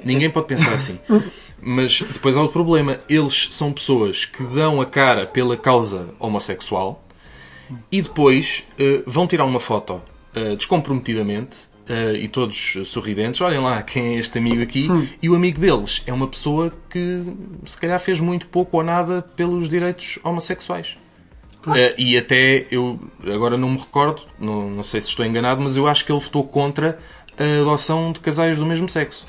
[0.05, 0.99] Ninguém pode pensar assim.
[1.61, 2.99] Mas depois há outro problema.
[3.09, 7.04] Eles são pessoas que dão a cara pela causa homossexual
[7.91, 10.01] e depois eh, vão tirar uma foto
[10.35, 13.41] eh, descomprometidamente eh, e todos sorridentes.
[13.41, 14.89] Olhem lá quem é este amigo aqui.
[15.23, 17.23] E o amigo deles é uma pessoa que
[17.67, 20.97] se calhar fez muito pouco ou nada pelos direitos homossexuais.
[21.77, 22.99] Eh, e até eu
[23.33, 26.21] agora não me recordo, não, não sei se estou enganado, mas eu acho que ele
[26.21, 26.99] votou contra
[27.39, 29.25] a adoção de casais do mesmo sexo.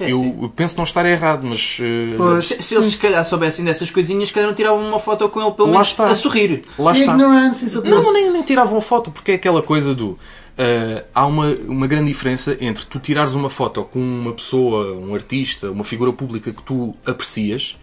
[0.00, 0.52] É, eu, sim.
[0.56, 2.46] penso não estar errado, mas eh, Pois.
[2.46, 5.40] Se, se eles se calhar soubessem dessas coisinhas, se calhar não tiravam uma foto com
[5.42, 6.06] ele pelo Lá menos está.
[6.06, 6.62] a sorrir.
[6.78, 7.12] lá está.
[7.12, 10.18] Ignorance is a Não, nem, nem tiravam foto, porque é aquela coisa do.
[10.58, 15.14] ah, há uma, uma grande diferença entre tu tirares uma foto com uma pessoa, um
[15.14, 17.76] artista, uma figura pública que tu aprecias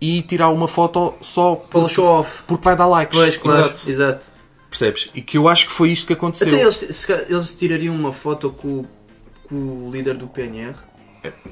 [0.00, 2.42] e tirar uma foto só Pelo porque, show off.
[2.46, 3.16] porque vai dar likes.
[3.18, 3.64] Pois, claro.
[3.64, 3.90] Exato.
[3.90, 4.26] Exato.
[4.68, 5.08] Percebes?
[5.14, 6.46] E que eu acho que foi isto que aconteceu.
[6.48, 8.84] Até eles, se calhar, eles tirariam uma foto com,
[9.48, 10.74] com o líder do PNR.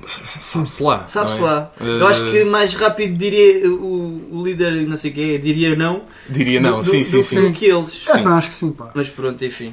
[0.06, 1.06] Sabe-se lá.
[1.06, 1.42] Sabe-se é?
[1.42, 1.72] lá.
[1.80, 6.04] Eu acho que mais rápido diria o, o líder, não sei o quê, diria não.
[6.28, 7.52] Diria não, do, sim, do, sim, do sim.
[7.52, 8.04] que eles.
[8.04, 8.90] Também acho que sim, pá.
[8.94, 9.72] Mas pronto, enfim.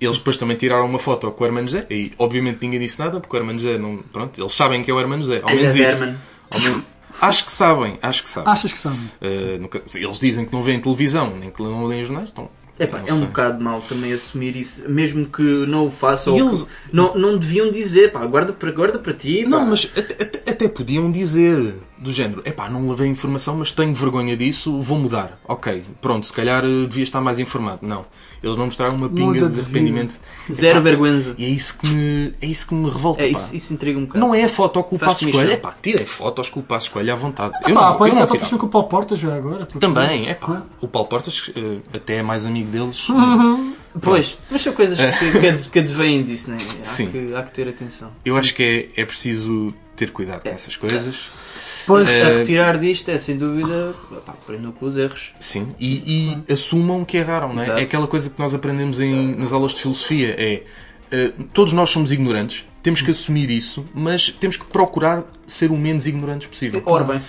[0.00, 3.20] Eles depois também tiraram uma foto com o Hermano José e obviamente ninguém disse nada
[3.20, 3.98] porque o Hermano José não.
[4.12, 5.40] Pronto, eles sabem que é o Hermano José.
[5.42, 6.04] Ao menos isso.
[6.50, 6.82] Ao menos-
[7.20, 8.50] Acho que sabem, acho que sabem.
[8.50, 8.98] Achas que sabem?
[9.20, 12.30] Uh, nunca- eles dizem que não veem televisão, nem que não leem jornais.
[12.32, 12.48] Então,
[12.80, 16.36] Epá, não é um bocado mal também assumir isso, mesmo que não o façam.
[16.36, 19.44] Eles- não, não deviam dizer, pá, guarda para, guarda para ti.
[19.46, 19.64] Não, pá.
[19.66, 21.74] mas até, até- até podiam dizer.
[22.00, 25.38] Do género, epá, não levei informação, mas tenho vergonha disso, vou mudar.
[25.46, 27.80] Ok, pronto, se calhar eh, devia estar mais informado.
[27.86, 28.06] Não.
[28.42, 30.16] Eles não mostraram uma pinga Muda de de arrependimento.
[30.50, 31.34] Zero Epá, vergonha.
[31.36, 33.20] E é isso que me, é isso que me revolta.
[33.22, 33.38] É, pá.
[33.38, 34.24] isso, isso intriga um bocado.
[34.24, 35.40] Não é a foto com o passo comichão.
[35.42, 35.54] escolha.
[35.54, 37.54] É pá, tirei fotos com o passo escolha à vontade.
[37.68, 38.58] Eu Pá, não, eu pode não tirava.
[38.58, 39.66] com o Paulo Porta já agora.
[39.66, 40.62] porque- Também, é pá.
[40.80, 43.06] O Paulo Portas eh, até é mais amigo deles.
[44.00, 46.56] Pois, mas são coisas que, que, ad- que advêm disso, né?
[46.80, 47.08] Há, Sim.
[47.10, 48.10] Que, há que ter atenção.
[48.24, 51.28] Eu acho que é, é preciso ter cuidado com essas coisas.
[51.86, 52.22] Pois, É.
[52.22, 53.94] A retirar disto é sem dúvida.
[54.26, 55.30] Pá, aprendam com os erros.
[55.38, 57.64] Sim, e, e assumam que erraram, não é?
[57.64, 57.78] Exato.
[57.80, 60.62] É aquela coisa que nós aprendemos em- nas aulas de filosofia, é
[61.12, 65.76] eh, todos nós somos ignorantes, temos que assumir isso, mas temos que procurar ser o
[65.76, 66.80] menos ignorantes possível.
[66.86, 67.20] Ora bem,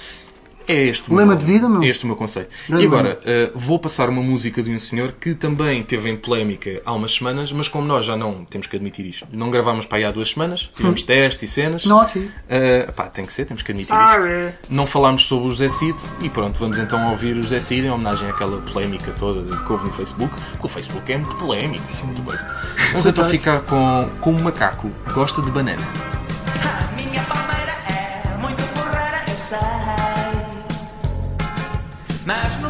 [0.68, 1.84] É este o Lema meu, de vida, meu.
[1.84, 2.50] É este o meu conceito.
[2.68, 6.18] Grande e agora, eh, vou passar uma música de um senhor que também teve em
[6.18, 9.86] polémica há umas semanas, mas como nós já não temos que admitir isto, não gravámos
[9.86, 11.86] para aí há duas semanas, tivemos testes e cenas.
[11.86, 12.30] Naughty.
[12.50, 14.58] Eh, pá, tem que ser, temos que admitir isto.
[14.70, 17.90] Não falámos sobre o José Cid e pronto, vamos então ouvir o José Cid em
[17.90, 22.22] homenagem àquela polémica toda que houve no Facebook, que o Facebook é muito polémico, muita
[22.22, 22.48] coisa.
[22.92, 25.82] Vamos então ficar com, com um macaco gosta de banana.
[26.64, 30.01] A minha palmeira é muito porreira, eu sei.
[32.32, 32.61] Mas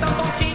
[0.00, 0.49] 当风起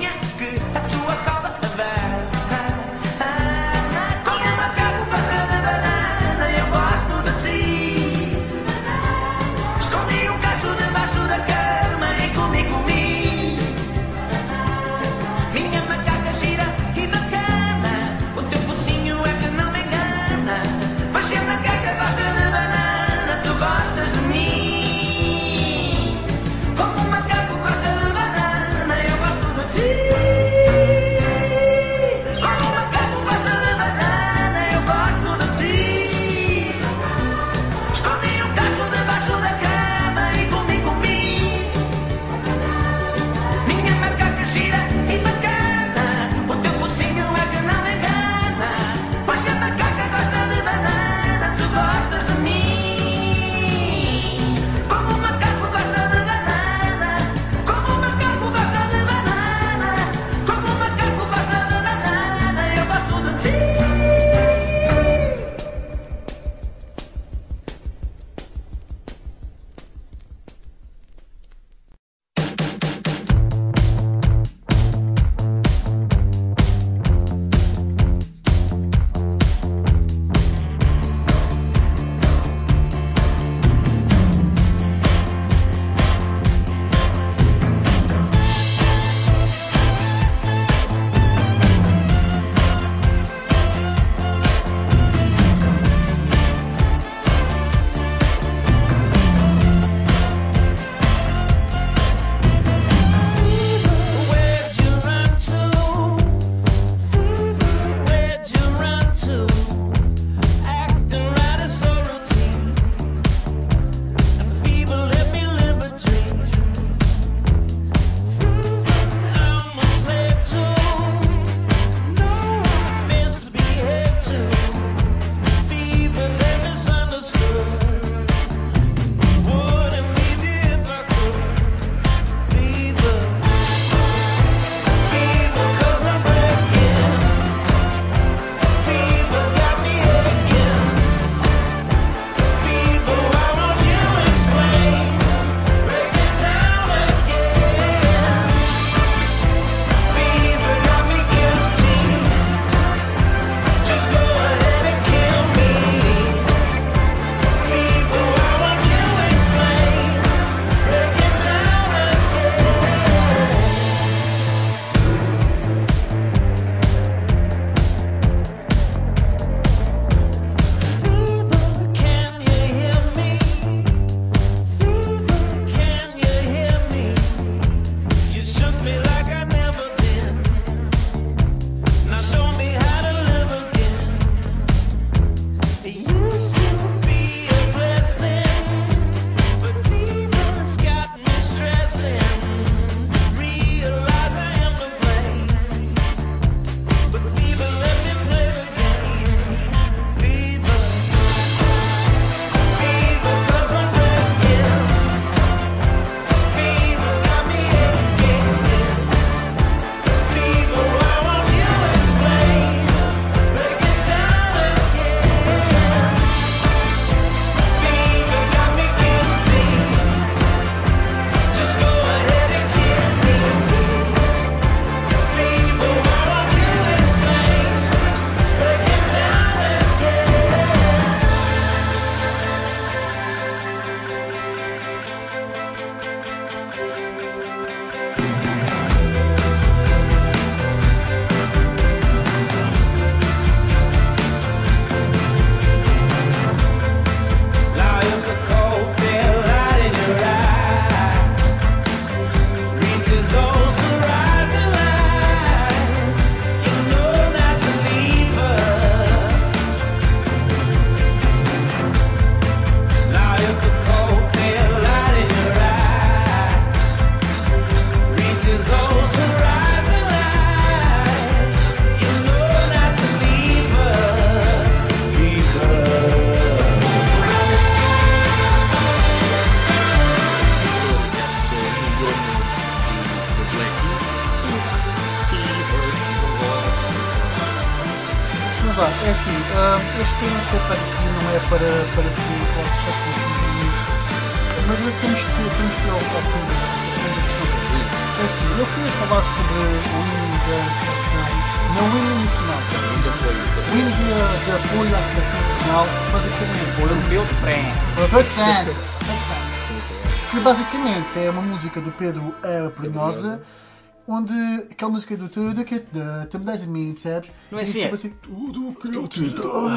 [314.96, 317.30] música do Tudo que dá, tu me dás a mim, percebes?
[317.52, 317.94] Não é assim, tipo é?
[317.94, 319.70] assim, Tudo que eu te dou.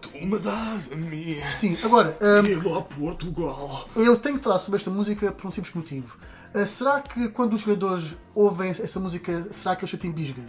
[0.00, 1.50] Tu me dás a minha.
[1.50, 3.88] Sim, agora, hum, Eu a Portugal.
[3.96, 6.18] eu tenho que falar sobre esta música por um simples motivo.
[6.54, 10.42] Ah, será que quando os jogadores ouvem essa música, será que eles sentem bisga?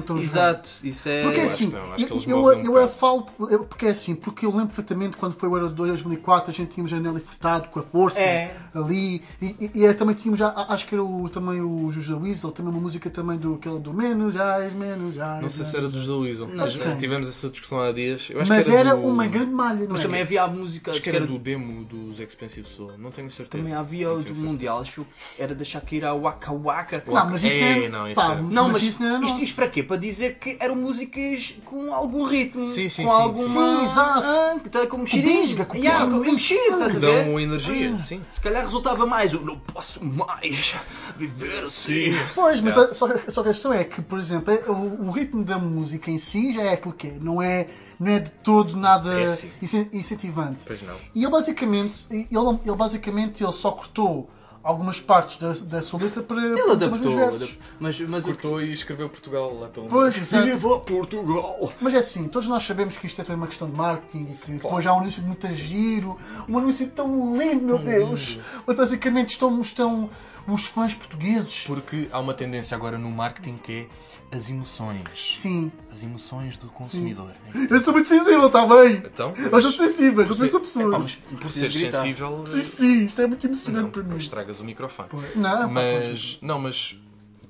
[0.00, 0.22] Jogar?
[0.22, 1.22] Exato, isso é.
[1.22, 2.88] Porque acho assim, eu, eu, um eu, bocado.
[2.88, 6.54] falo, eu- porque é assim, porque eu lembro perfeitamente quando foi o Euro 2004, a
[6.54, 8.54] gente tínhamos a Nelly Furtado com a força É.
[8.74, 12.52] ali, e, e, e também tínhamos, já, acho que era o, também o José Weasel,
[12.52, 15.42] também uma música também do, aquele do Menos Jais, Menos Jais.
[15.42, 16.48] Não sei se era dos da Weasel.
[16.54, 18.28] Mas, eh, Tivemos essa discussão há dias.
[18.30, 19.06] Eu acho Mas que era, era do...
[19.06, 20.04] uma grande malha, não Mas é?
[20.04, 20.90] também havia a música.
[20.90, 22.92] Acho que era do demo dos Expensive Soul.
[22.98, 23.62] Não tenho certeza.
[23.62, 24.44] Também havia o do certeza.
[24.44, 25.04] Mundial, acho
[25.36, 27.02] que era da Shakira Waka Waka.
[27.06, 27.88] Não, mas isto é.
[27.88, 29.44] não, isso pá, era- Não, mas, isso não era isto, nosso.
[29.44, 29.82] isto para quê?
[29.86, 32.66] Para dizer que eram músicas com algum ritmo.
[32.66, 33.22] Sim, sim, com sim.
[33.22, 33.46] alguma.
[33.78, 34.22] Sim, exato.
[34.26, 35.40] Ah, que tá com mexidinho.
[35.40, 37.24] bisga, com yeah, piano, com mexido, estás a ver?
[37.24, 38.20] Dão energia, sim.
[38.32, 39.32] Se calhar resultava mais.
[39.32, 40.74] Eu não posso mais
[41.16, 42.14] viver assim.
[42.34, 42.90] Pois, mas Yeah.
[42.90, 45.58] a- só, que- só a questão é que, por exemplo, é- o, o ritmo da
[45.58, 47.16] música em si já é aquilo que é.
[47.20, 47.68] Não é,
[47.98, 49.50] não é de todo nada É assim.
[49.62, 50.64] incen- incentivante.
[50.66, 50.94] Pois não.
[51.14, 54.30] E ele basicamente, ele, ele basicamente ele só cortou
[54.66, 57.08] algumas partes da, da sua letra para Ele adaptou.
[57.08, 57.58] os versos.
[57.78, 60.80] Mas, mas Cortou e escreveu Portugal lá pelo Pois, exato.
[60.80, 61.72] Portugal!
[61.80, 64.34] Mas é assim, todos nós sabemos que isto é toda uma questão de marketing e
[64.34, 68.38] que depois há um anúncio de muito giro, um anúncio tão lindo, meu Deus!
[68.66, 70.10] Mas basicamente estão, estão
[70.46, 71.64] os fãs portugueses.
[71.66, 73.88] Porque há uma tendência agora no marketing que
[74.32, 75.04] é as emoções.
[75.36, 75.70] Sim.
[75.92, 77.32] As emoções do consumidor.
[77.70, 78.96] Eu sou muito sensível, está bem?
[79.04, 80.88] Então, Eu sou sensível, eu sou pessoa.
[80.88, 82.02] Epá, mas por gritar.
[82.02, 82.44] sensível.
[82.46, 84.16] Sim, sim, isto é muito Não, emocionante para mim.
[84.16, 85.08] estragas o microfone.
[85.34, 86.98] Não, pá, Mas, não, mas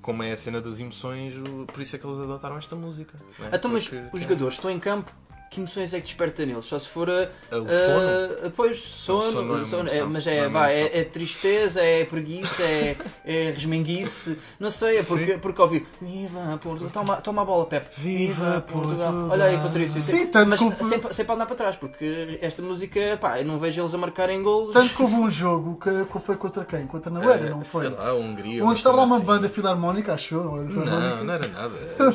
[0.03, 1.35] como é a cena das emoções,
[1.73, 3.15] por isso é que eles adotaram esta música.
[3.39, 3.57] não é?
[3.57, 5.11] Então, mas Porque- os jogadores estão em campo,
[5.51, 6.65] que emoções é que desperta neles?
[6.65, 7.23] Só se for a.
[7.51, 10.73] Ah, o a- pois, sono, sono não é sono, emoção, mas não é, é vá,
[10.73, 10.91] emoção.
[10.95, 15.39] é, é tristeza, é preguiça, é, é resmenguice, não sei, é porque, Sim.
[15.39, 17.89] porque ouvi Viva Portugal, toma, toma a bola, Pepe.
[18.01, 19.29] Viva Portugal.
[19.31, 20.01] Olha aí, Patrício.
[20.01, 23.59] Sim, tanto mas como- sempre, sempre andar para trás, porque esta música, pá, eu não
[23.59, 24.73] vejo eles a marcarem golos.
[24.73, 26.87] Tanto que houve um jogo que, que foi contra quem?
[26.87, 27.87] Contra a Noruega, não foi?
[27.87, 28.65] Sei lá, a Hungria.
[28.65, 29.25] Onde estava uma assim.
[29.25, 30.57] banda filarmónica, achou?
[30.63, 31.25] Não, filarmónica.
[31.25, 31.75] não era nada.
[31.99, 32.13] Não.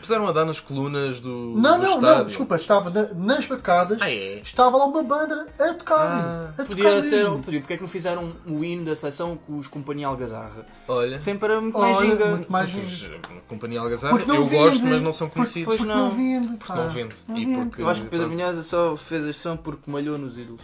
[0.00, 2.18] Puseram a dar nas colunas do, Não, do não, estádio.
[2.18, 4.38] não, desculpa, estava na- nas bancadas, Ah, é?
[4.40, 5.98] estava lá uma banda a tocar.
[6.00, 9.36] Ah, a Podia tocar ser, podia, porque é que não fizeram o hino da seleção
[9.36, 10.64] com os Companhia Algazarra?
[10.86, 11.18] Olha.
[11.18, 12.26] Sempre era muito mais ginga.
[12.26, 13.16] muito mais Porque ginga.
[13.16, 14.56] os- a Companhia Algazarra, Porque eu vende.
[14.64, 15.76] gosto, mas não são Porque- conhecidos.
[15.76, 16.16] Porque, Pois não não.
[16.16, 16.76] vende, pá.
[16.76, 17.14] não vende.
[17.28, 17.58] Não E vende.
[17.68, 18.28] porque- Eu acho que Pedro.
[18.28, 20.62] Minhosa só fez a som porque malhou nos ídolos.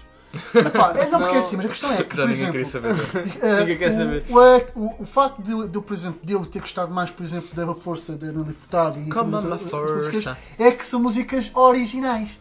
[0.72, 2.60] Pá, é, não, porque é assim, mas a questão é que, Já por ninguém queria
[2.62, 3.38] exemplo, saber.
[3.42, 4.24] eh, Ninguém quer o- saber.
[4.28, 7.10] O, é- o, o facto de, de eu, por exemplo, de eu ter gostado mais,
[7.10, 10.36] por exemplo, da força da Nelly Furtado e Como uma força.
[10.58, 12.38] é que são músicas originais.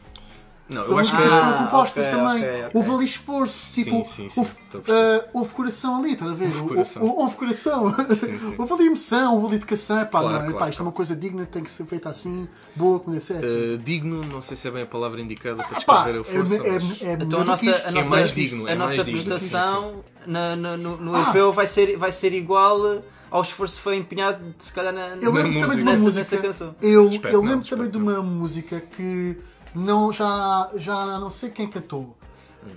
[0.67, 2.43] Não, São eu acho que é- estão compostas ok, também.
[2.43, 2.71] ok, ok.
[2.73, 4.51] Houve ali esforço, tipo, Sim, sim, sim, houve,
[4.87, 6.45] eh, houve coração ali, estás a ver?
[6.47, 7.03] Houve coração.
[7.03, 7.95] Houve, houve coração.
[8.15, 8.55] Sim, sim.
[8.57, 9.99] houve ali emoção, houve ali dedicação.
[9.99, 10.85] Epá, Claro, não, claro, epá, isto é claro.
[10.87, 13.31] uma coisa digna, tem que ser feita assim, boa, como etc.
[13.43, 16.55] Uh, digno, não sei se é bem a palavra indicada para Epá, descrever a força.
[16.55, 19.05] é, mas- é, é Então a nossa, a é nossa, mais digno, é a nossa
[19.05, 21.19] prestação na- na- no, no Ah.
[21.19, 25.31] europeu vai ser, vai ser igual ao esforço que foi empenhado, se calhar, na, Eu
[25.31, 25.81] Na lembro também de música.
[25.83, 26.19] uma nessa, música.
[26.21, 26.75] nessa canção.
[26.81, 27.03] Eu,
[27.43, 29.37] lembro também de uma música que
[29.75, 32.17] não, já, já não sei quem cantou.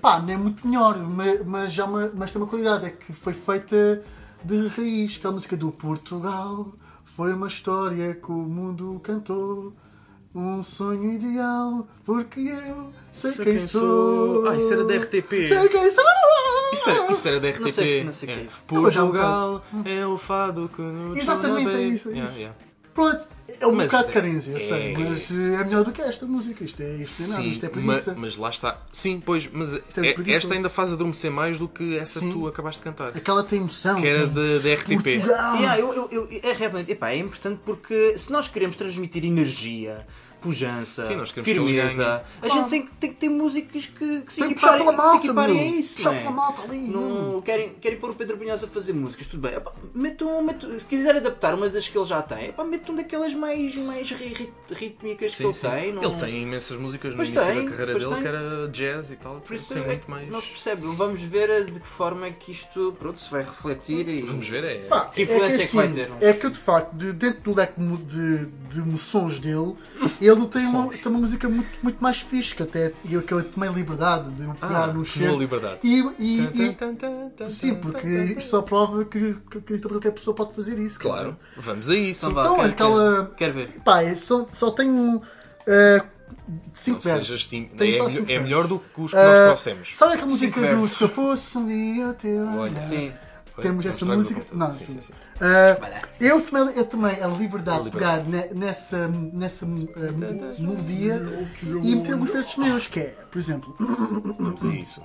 [0.02, 3.12] Pá, não é muito melhor, mas, mas, já uma, mas tem uma qualidade, é que
[3.12, 4.02] foi feita
[4.44, 5.16] de raiz.
[5.16, 6.72] Aquela música do Portugal
[7.04, 9.72] foi uma história que o mundo cantou.
[10.34, 14.42] Um sonho ideal, porque eu sei, Sei quem, quem sou.
[14.42, 14.48] sou.
[14.50, 15.46] Ah, isso era da RTP.
[15.48, 16.04] Sei quem sou.
[16.70, 17.60] Isso, é- isso era da RTP.
[17.62, 18.44] Não sei- não sei o que é É.
[18.46, 18.64] isso.
[18.66, 22.38] Portugal é o fado que nos Exatamente, é isso, é Yeah, isso.
[22.40, 22.58] yeah.
[22.92, 23.26] Pronto,
[23.60, 25.92] é um Mas bocado de é- carência, eu sei, é- mas eh, é melhor do
[25.92, 26.62] que esta música.
[26.64, 28.14] Isto é, isto é nada, Sim, isto é ma- preguiça.
[28.16, 28.78] mas, lá está.
[28.92, 29.82] Sim, pois, mas é-
[30.34, 32.28] esta ainda faz adormecer mais do que essa Sim.
[32.28, 33.08] que tu acabaste de cantar.
[33.16, 34.00] Aquela tem emoção.
[34.00, 35.06] Que era tem da RTP.
[35.08, 40.06] Yeah, eu, eu, eu- é realmente epá, é importante porque se nós queremos transmitir energia,
[40.40, 42.54] pujança, Sim, firmeza, a Claro.
[42.60, 45.10] gente tem, que- tem que ter músicas que, que se Tem que puxar equiparem, pela
[45.10, 45.96] se equiparem a isso.
[45.96, 46.18] Puxar é?
[46.20, 47.40] pela malta ali, Não, não.
[47.42, 49.56] querem, querem pôr o Pedro Brunhosa a fazer músicas, tudo bem.
[49.56, 53.34] Epá, metam, metam- se quiser adaptar uma das que ele já tem, epá, metam daquelas
[53.38, 55.68] mais, mais ri- rítmicas que Sim, ele sim.
[55.70, 55.92] tem.
[55.92, 56.02] Não...
[56.02, 58.22] Ele tem imensas músicas no Pois início tem, da carreira dele tem.
[58.22, 59.40] que era jazz e tal.
[59.40, 60.30] Por isso tem é muito que mais.
[60.30, 60.86] não se percebe.
[60.94, 64.22] Vamos ver de que forma é que isto pronto, se vai refletir e.
[64.22, 64.78] Vamos ver, é.
[64.86, 67.40] Pá, Que influência é que vai assim, ter, não É que de facto, de- dentro
[67.42, 69.74] do leque de, de, de emoções dele,
[70.20, 73.32] ele, ele tem uma, tem uma música muito, muito mais fixe, que até eu, que
[73.32, 75.38] eu tomei liberdade de o pegar Ah, no cheiro.
[75.38, 75.80] liberdade.
[75.84, 80.78] E, e, e- sim, porque isto só prova que, que, que qualquer pessoa pode fazer
[80.78, 80.98] isso.
[80.98, 82.26] Claro, vamos a isso.
[82.26, 83.70] Então Então, aquela- quero, ver.
[83.84, 86.06] Pá, só, só tenho uh,
[86.74, 87.48] cinco Ou versos.
[87.80, 89.92] É, só cinco é melhor do que os que nós Ah, trouxemos.
[89.96, 90.98] Sabe aquela Cinco música do versos.
[90.98, 92.82] Se eu fosse um dia teu Olha?
[92.82, 93.12] Sim.
[93.60, 94.40] Temos essa o música?
[94.52, 95.12] Não, Sim, sim, sim.
[95.12, 99.68] Uh, eu, tomei, eu tomei a liberdade de pegar ne- nessa, nessa uh,
[100.60, 101.20] melodia
[101.82, 103.74] e meter alguns versos meus, que é, por exemplo,
[104.38, 105.02] Vamos a isso.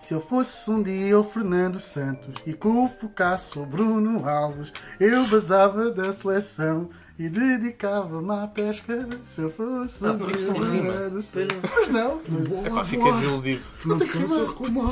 [0.00, 5.88] se eu fosse um dia o Fernando Santos e convocasse o Bruno Alves, eu basava
[5.88, 9.08] da seleção e dedicava-me à pesca.
[9.24, 10.92] Se eu fosse um o não rima.
[11.10, 12.20] Mas não.
[12.66, 13.64] Epá, fiquei desiludido.
[13.86, 14.44] Não tem que rimar.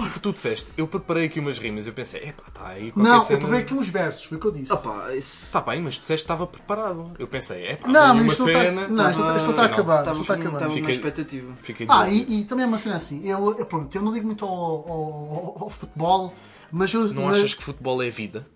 [0.05, 3.16] Porque tu disseste, eu preparei aqui umas rimas, eu pensei, epá, está aí qualquer Não,
[3.16, 3.41] eu cena.
[3.41, 4.72] peguei aqui uns versos, foi o que eu disse.
[4.72, 5.45] Opa, isso.
[5.45, 7.12] Está bem, mas tu disseste que estava preparado.
[7.18, 8.89] Eu pensei, epá, Não, mas uma isto não está- cena.
[8.89, 9.99] não, isto não está- isto está a acabar.
[10.01, 10.57] Estava Isto está a acabar.
[10.57, 11.53] estava na Fiquei- expectativa.
[11.62, 14.27] Fiquei Ah, e, e também é uma cena assim, eu, eu- pronto, eu não ligo
[14.27, 16.33] muito ao, ao- ao futebol,
[16.72, 18.47] mas eu Não mas- achas que futebol é vida?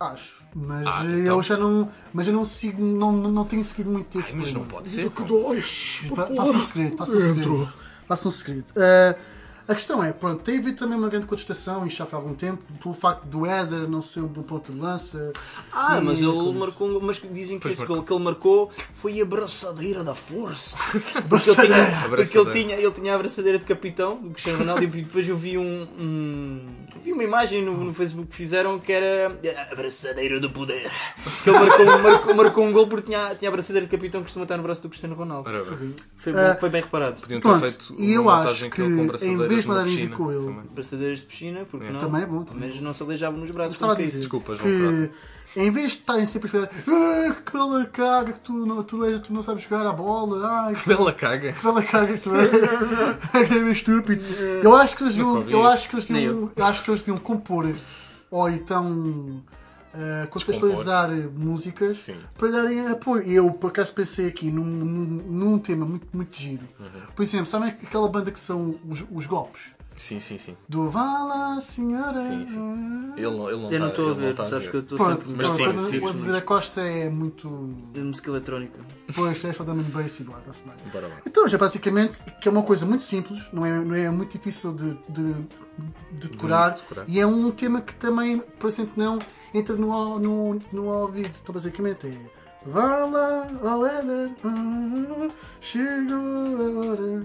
[0.00, 1.42] acho, mas Ah, eu então.
[1.42, 4.32] já não, mas eu não sigo, não, não, não tenho seguido muito esse.
[4.32, 5.10] Ai, mas não pode ser.
[5.10, 7.68] Faça um segredo, faça um segredo.
[8.06, 8.64] Faça um segredo.
[8.76, 9.16] Ah,
[9.68, 12.62] a questão é, pronto, tem havido também uma grande contestação, e já há algum tempo,
[12.82, 15.32] pelo facto do Éder não ser um bom ponto de lança.
[15.72, 16.88] Ah, e mas ele marcou.
[16.88, 17.96] um- Mas dizem que Pois esse marcou.
[17.96, 20.76] gol que ele marcou foi a braçadeira da força.
[21.28, 22.50] Porque ele tinha, porque ele Abraçadeira.
[22.52, 25.86] tinha, ele tinha a abraçadeira de capitão do Cristiano Ronaldo e depois eu vi um.
[25.98, 26.66] um-
[27.04, 29.28] vi uma imagem no, no Facebook que fizeram que era
[29.68, 30.90] a abraçadeira do poder.
[31.44, 34.26] Que ele marcou, marcou, marcou um gol porque tinha, tinha a abraçadeira de capitão que
[34.26, 35.48] costuma estar no braço do Cristiano Ronaldo.
[36.16, 37.20] Foi, Ah, foi bem reparado.
[37.20, 39.57] Podiam ter Pronto, feito e eu uma acho montagem que com ele com em braçadeiras
[39.66, 40.16] numa mandarem piscina.
[40.16, 40.62] com ele, também.
[40.74, 41.98] Braçadeiras de piscina, porque não?
[42.00, 42.44] Também é bom.
[42.54, 43.74] Mas não se aleijava nos braços.
[43.74, 45.10] Estava a dizer que
[45.56, 49.02] em vez de estarem sempre a esperar ah, que bela caga que tu não, tu,
[49.06, 51.54] és- tu não sabes jogar a bola, ai, que Bela caga.
[51.62, 52.50] bela caga que tu és,
[53.50, 54.22] é meio estúpido.
[54.62, 57.74] Eu acho que eles deviam, eu acho que eles deviam, acho que eles deviam compor
[58.30, 59.42] ou então
[59.98, 62.16] ah, contextualizar músicas Sim.
[62.36, 63.26] para darem apoio.
[63.26, 66.68] Eu por acaso pensei aqui num, num, num tema muito, muito giro.
[66.78, 66.86] Uhum.
[67.16, 69.72] Por exemplo, sabem aquela banda que são os, os golpes?
[69.96, 70.56] Sim, sim, sim.
[70.68, 72.20] Do Vá lá, senhora.
[72.20, 73.12] Sim, sim.
[73.16, 74.96] Ele ele não Eu não tá- estou a ele ver, tá sabes que eu estou
[74.96, 75.32] sempre.
[75.32, 76.08] Mas sim, pronto, sim, o.
[76.08, 77.48] Azevedo Costa é muito.
[77.92, 78.78] de música eletrónica.
[79.12, 80.74] Pois, é só da bass do está-se bem.
[80.92, 81.16] Bora lá.
[81.26, 84.72] Então, já basicamente, que é uma coisa muito simples, não é, não é muito difícil
[84.72, 85.34] de, de,
[86.12, 87.04] de decorar, decorar.
[87.06, 89.18] e é um tema que também, por exemplo, não
[89.54, 91.30] entra no, no, no ouvido.
[91.42, 92.12] Então, basicamente, é.
[92.66, 94.30] Vá lá, ao Éder,
[95.60, 97.22] chegou a hora.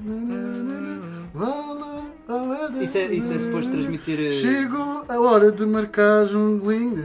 [1.33, 2.83] Vá lá, ao Éder.
[2.83, 4.19] Isso é, isso é suposto transmitir.
[4.19, 6.95] eh, Chegou a hora de marcar jungling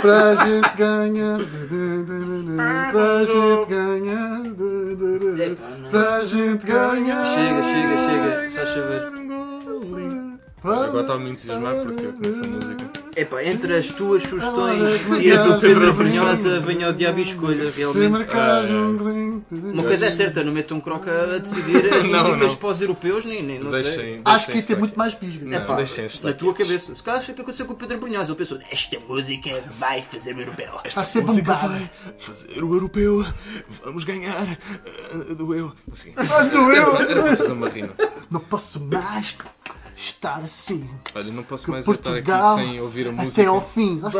[0.00, 1.38] para a gente ganhar,
[2.92, 4.40] para a gente ganhar,
[5.90, 7.24] para a gente ganhar.
[7.26, 8.50] Chega, chega, chega.
[8.50, 9.23] Só chover.
[10.64, 12.90] Agora estava me entusiasmar porque eu conheço a música.
[13.16, 15.60] Epá, entre as tuas sugestões Ah, e a obrigado.
[15.60, 18.08] Pedra Brunhosa, venha ao diabo e escolha, realmente.
[18.08, 19.44] marcar jungling.
[19.52, 22.56] Uma coisa é certa, não metam um croca a decidir as Não, músicas não.
[22.58, 23.82] para os europeus, nem, nem não sei.
[23.82, 25.44] Deixem, Acho que isso é muito mais bisga.
[25.44, 26.66] Não, Epá, deixem estar na tua quietos.
[26.66, 26.94] cabeça.
[26.96, 28.30] Se calhar foi o que aconteceu com o Pedro Brunhosa.
[28.32, 30.72] Ele pensou, esta música vai fazer o europeu.
[30.84, 31.68] Está a ser música bombado.
[31.74, 33.24] vai fazer o europeu.
[33.84, 34.58] Vamos ganhar.
[35.14, 35.72] Uh, doeu.
[35.92, 36.12] Assim.
[36.16, 36.96] Ah, doeu.
[36.96, 37.90] Era para fazer uma rima.
[38.30, 39.36] Não posso mais
[39.96, 40.88] estar assim.
[41.14, 43.48] Olha, não posso mais estar aqui Portugal sem ouvir a até música.
[43.48, 43.96] ao fim.
[43.96, 44.10] Está.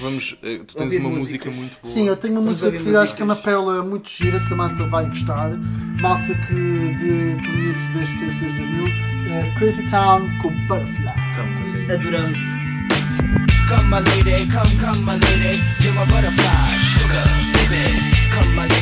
[0.00, 1.18] Vamos, eh, tu tens uma músicas.
[1.18, 1.94] música muito boa.
[1.94, 4.52] Sim, eu tenho uma Vamos música que acho que é uma pérola muito gira que
[4.52, 5.50] a malta vai gostar.
[6.00, 9.12] Malta que de provenientes das terças 2000.
[9.32, 11.06] É Crazy Town com Butterfly.
[11.86, 11.96] Lei.
[11.96, 12.38] Adoramos.
[13.68, 17.24] Come my lady, come, come my lady, you're my butterfly, sugar,
[17.54, 17.82] baby.
[18.34, 18.81] Come my lady,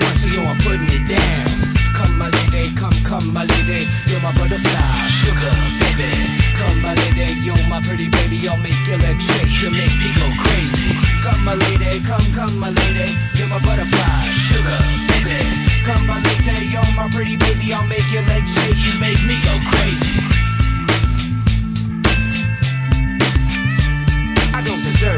[0.00, 1.46] want, so yo, I'm putting it down.
[1.94, 6.10] Come, my lady, come, come, my lady, you're my butterfly, sugar, baby.
[6.58, 10.14] Come, my lady, you're my pretty baby, I'll make your legs shake, you make me
[10.14, 10.94] go crazy.
[11.24, 14.78] Come, my lady, come, come, my lady, you're my butterfly, sugar,
[15.10, 15.38] baby.
[15.82, 19.36] Come, my lady, you're my pretty baby, I'll make your legs shake, you make me
[19.42, 20.37] go crazy.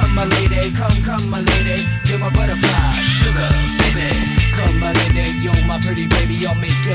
[0.00, 1.82] Come my lady, come, come my lady.
[2.06, 3.48] You're my butterfly, sugar,
[3.82, 4.08] baby.
[4.54, 6.46] Come my lady, you're my pretty baby.
[6.46, 6.94] I'll make your.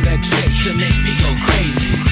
[0.66, 2.03] You make me go crazy.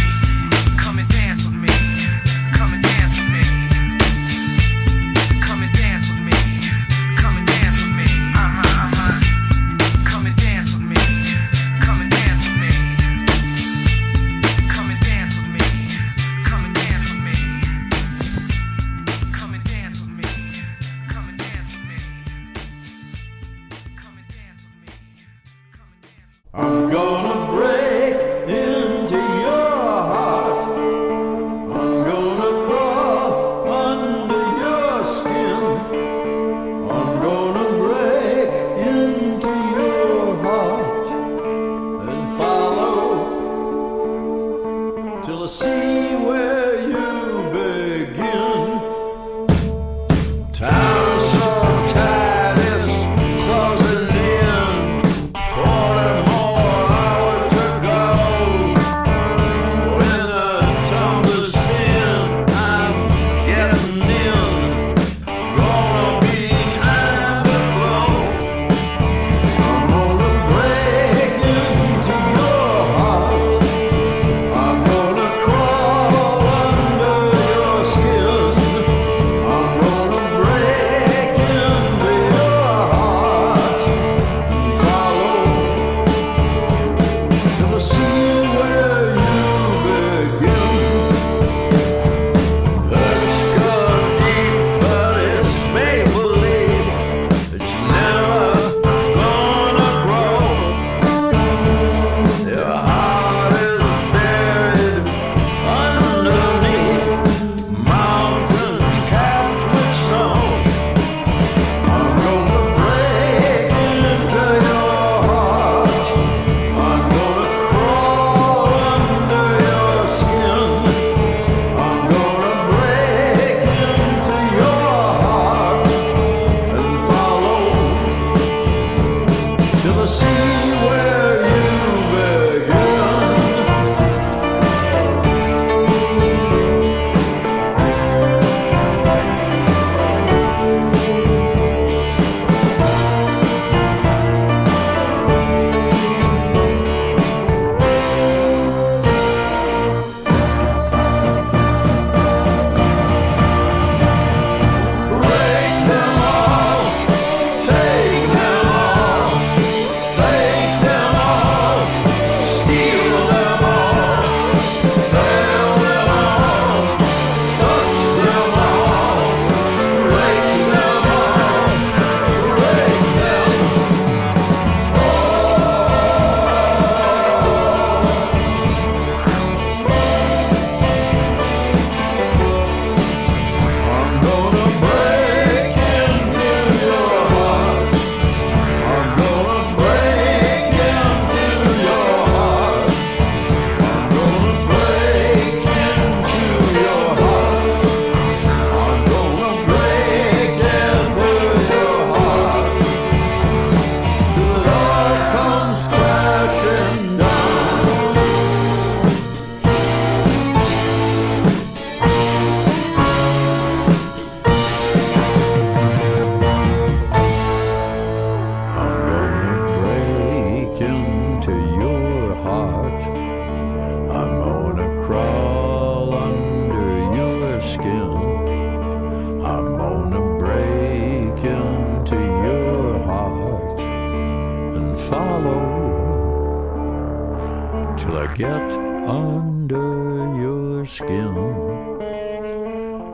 [240.92, 241.36] Skin,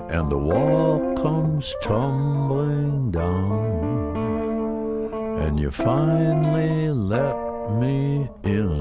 [0.09, 4.97] and the wall comes tumbling down,
[5.43, 7.35] and you finally let
[7.79, 8.71] me in.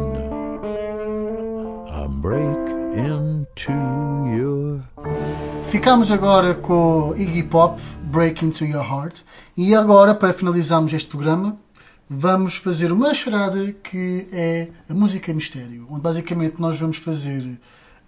[1.93, 2.65] I break
[2.97, 3.73] into
[4.35, 4.81] your
[5.69, 9.25] Ficamos agora com Iggy Pop, Break Into Your Heart.
[9.57, 11.59] E agora, para finalizarmos este programa,
[12.09, 15.87] vamos fazer uma charada que é a música mistério.
[15.91, 17.59] Onde basicamente nós vamos fazer,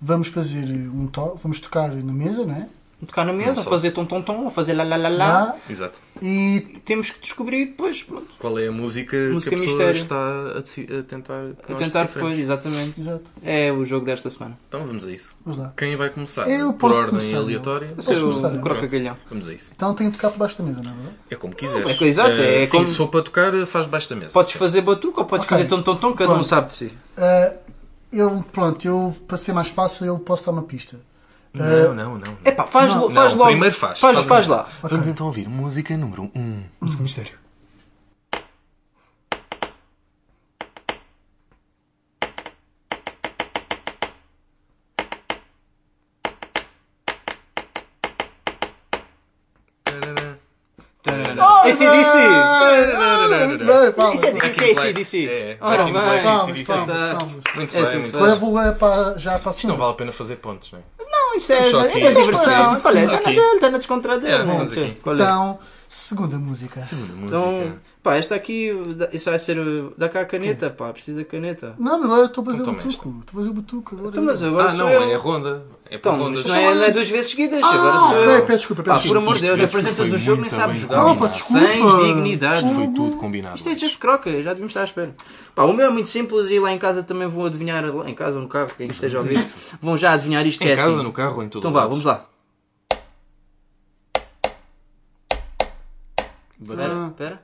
[0.01, 2.69] vamos fazer um to vamos tocar na mesa, não é?
[3.07, 5.17] Tocar na mesa, Não ou fazer tom-tom-tom, ou fazer lá-lá-lá-lá.
[5.45, 6.01] Lá, Exato.
[6.21, 8.27] e Temos que descobrir depois, pronto.
[8.41, 10.03] Qual é a música, Música que a pessoa mistério.
[10.03, 13.01] está a, a tentar A tentar depois, exatamente.
[13.01, 14.59] exato, É o jogo desta semana.
[14.69, 15.33] Então vamos a isso.
[15.45, 15.73] vamos lá.
[15.77, 16.51] Quem vai começar?
[16.51, 17.87] Eu Por posso ordem começar, aleatória?
[17.87, 17.93] eu.
[17.93, 18.61] O Posso começar, não?
[18.63, 19.17] croca-galhão.
[19.31, 19.73] Vamos a isso.
[19.77, 21.17] Então tenho que tocar por baixo da mesa, não é verdade?
[21.31, 21.87] É como quiseres.
[21.89, 24.33] É que- exato, é sim, como- se for para tocar, faz baixo da mesa.
[24.33, 25.57] Podes fazer batuque ou podes Ok.
[25.57, 26.93] fazer tom-tom-tom, cada um sabe de si.
[27.17, 27.53] Ah,
[28.13, 30.99] eu, pronto, eu, para ser mais fácil, eu posso dar uma pista.
[31.55, 32.37] Não, não, não.
[32.45, 33.51] Epá, faz, Não, faz não, logo.
[33.51, 33.99] primeiro faz.
[33.99, 34.69] Faz, Faz faz lá.
[34.83, 36.39] Vamos então ouvir música número 1.
[36.39, 36.63] Um.
[36.81, 37.33] Música mistério.
[51.71, 52.19] ACDC!
[53.69, 54.15] Isso é, palmas.
[54.15, 54.25] isso
[54.63, 55.29] é ACDC.
[55.29, 55.93] É, Ora bem.
[55.93, 58.15] Muito É bem, assim, muito bem.
[58.15, 60.79] Agora vou é para, já para a Isto não vale a pena fazer pontos, não
[60.79, 60.83] é?
[61.11, 62.71] Não, isso é, é diversão.
[62.73, 63.25] Olha, está na Aqui.
[63.35, 64.45] dele, está na descontraída É, dele.
[64.45, 64.77] vamos.
[64.77, 65.59] Então,
[65.89, 66.85] segunda música.
[66.85, 67.27] Segunda música.
[67.39, 67.73] Então,
[68.03, 68.71] pá, esta aqui,
[69.13, 69.57] isso vai ser.
[69.97, 71.75] Dá cá a caneta, pá, precisa da caneta.
[71.79, 73.09] Não, agora eu estou a fazer Então o butuco.
[73.21, 74.09] Estou a fazer o butuco agora.
[74.11, 75.03] Então, mas agora ah, sou não, eu.
[75.11, 75.63] é ronda.
[75.91, 76.41] É para Então, rondas.
[76.41, 78.41] isto não é, não é duas vezes seguidas, agora Ah, sou ok, eu.
[78.47, 79.19] peço desculpa, peço Pá, por desculpa.
[79.23, 80.97] amor de Deus, apresentas o jogo nem sabes jogar.
[80.97, 81.19] combinado.
[81.25, 81.67] Opa, desculpa.
[81.67, 82.65] Sem dignidade.
[82.67, 83.57] Isto foi tudo combinado.
[83.57, 85.15] Isto é just croca, já devíamos estar à espera.
[85.55, 88.15] Pá, o meu é muito simples e lá em casa também vão adivinhar, lá em
[88.15, 89.43] casa ou no carro, quem esteja a ouvir,
[89.81, 91.03] vão já adivinhar isto que Em é casa, assim.
[91.03, 92.27] no carro, em todo Então vá, vamos lá.
[96.69, 96.85] Bater.
[96.85, 97.43] Espera, espera.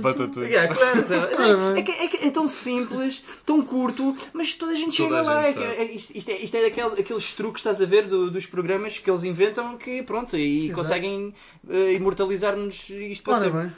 [0.00, 0.44] Bata tudo.
[0.44, 1.00] Yeah, claro,
[1.78, 5.18] é, que, é, que é tão simples, tão curto, mas toda a gente Toda chega
[5.20, 5.42] a lá.
[5.46, 8.06] gente É que- é- isto, isto é, isto é daquele, aqueles truques, estás a ver,
[8.08, 10.74] do- dos programas que eles inventam que, pronto, e Exato.
[10.80, 11.32] conseguem
[11.70, 13.60] eh, imortalizar-nos isto para Ora sempre.
[13.62, 13.72] bem,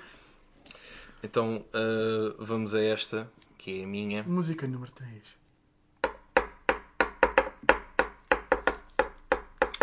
[1.23, 4.23] Então, ah, vamos a esta, que é a minha.
[4.25, 5.38] música número 3.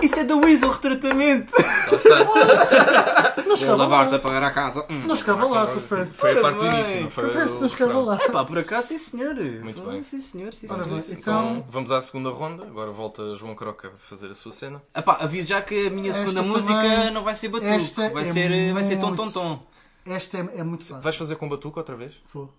[0.05, 1.53] Isso é da Weasel, retratamento!
[1.57, 3.43] Lá está.
[3.45, 3.77] Não chegava.
[3.77, 4.85] Lavar-te a pagar a casa.
[4.89, 5.03] Hum.
[5.07, 6.19] Não chegava lá, confesso.
[6.19, 8.17] Foi a parte do início, não foi Confesso, não chegava lá.
[8.21, 9.35] É pá, por acaso, sim senhor.
[9.35, 10.03] Muito bem.
[10.03, 10.85] Sim senhor, sim senhor.
[10.85, 12.63] Então, Então- vamos à segunda ronda.
[12.65, 14.81] Agora volta João Croca a fazer a sua cena.
[14.93, 17.69] Ah pá, aviso já que a minha Esta segunda também- música não vai ser batuque,
[17.71, 19.59] esta vai é ser, vai ser tom muito- tom tom.
[20.05, 21.01] Esta é, é muito fácil.
[21.01, 22.13] Vais fazer com batuca outra vez?
[22.33, 22.53] Vou.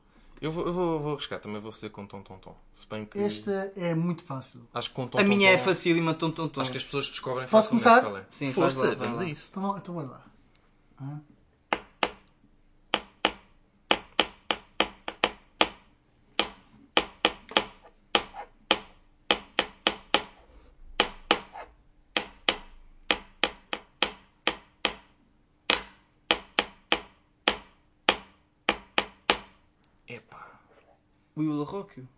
[0.46, 2.56] Eu vou, eu vou, vou arriscar, também vou fazer com tom tom tom.
[2.72, 3.18] Se bem que.
[3.18, 4.60] Esta é muito fácil.
[4.72, 6.60] Acho que com tom A tom, minha é tom, facílima, tom tom tom.
[6.60, 8.00] Acho que as pessoas descobrem Posso facilmente começar?
[8.08, 8.26] qual é.
[8.30, 9.24] Sim, faz Força, lá, vai vamos lá.
[9.24, 9.48] a isso.
[9.50, 10.24] Então, então bora lá.
[11.02, 11.20] Hã?
[30.06, 30.42] Epá.
[31.36, 32.08] We will rock you.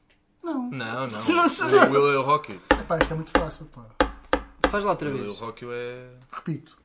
[0.42, 0.70] Não.
[0.70, 1.08] Não, não.
[1.08, 1.66] Não sei.
[1.66, 2.60] O Will Eu Rock You.
[2.70, 3.84] Epá, isto é muito fácil, pá.
[4.70, 5.38] Faz lá outra Will Eu vez.
[5.38, 6.06] Rock You é.
[6.32, 6.78] Repito.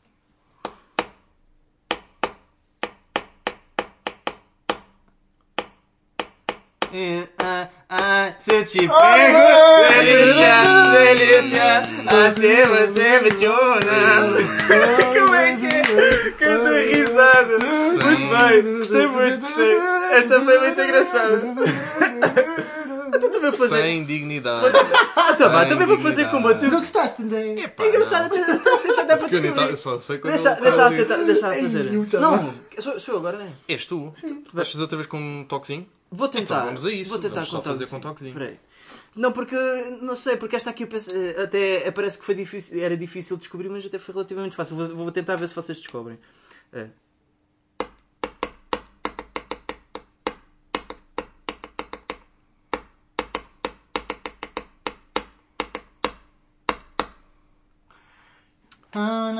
[6.92, 9.40] Eh, Ah, ah, se eu te pego,
[9.90, 14.38] delícia, delícia, assim você me chona.
[15.14, 16.32] Como é que é?
[16.38, 17.58] Canta risada.
[17.60, 19.76] Muito bem, gostei muito, gostei.
[20.12, 21.42] Esta foi muito engraçada.
[23.14, 23.76] Tu também a fazer.
[23.82, 24.66] Sem dignidade.
[25.16, 26.66] Ah, tá também vou fazer com dignidade.
[26.66, 26.76] batuque.
[26.78, 27.22] Gostaste?
[27.22, 28.58] Epá, É engraçado, até até
[29.18, 29.78] para eu descobrir.
[29.78, 31.94] só sei quando Deixa, eu deixa, falo deixa, deixa Ei, fazer.
[31.94, 32.20] eu também.
[32.22, 33.50] Não, sou, sou eu agora, não é?
[33.68, 34.12] És tu?
[34.16, 34.44] Sim.
[34.52, 35.88] Vais fazer outra vez com um toquezinho?
[36.12, 36.56] Vou tentar.
[36.56, 37.10] Então vamos a isso.
[37.12, 38.32] Vou tentar Vamos só contar fazer com toquezinho.
[38.34, 38.60] Espera aí.
[39.16, 39.56] Não, porque
[40.02, 43.38] não sei, porque esta aqui eu penso, eh, até parece que foi difícil, era difícil
[43.38, 44.76] descobrir, mas até foi relativamente fácil.
[44.76, 46.18] Vou, vou tentar ver se vocês descobrem.
[46.74, 46.88] É.
[58.94, 59.34] Não,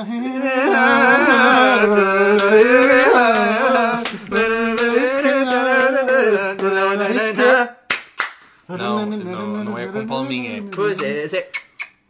[9.06, 10.58] não, não é com palminha.
[10.58, 10.62] É...
[10.74, 11.50] Pois é, é.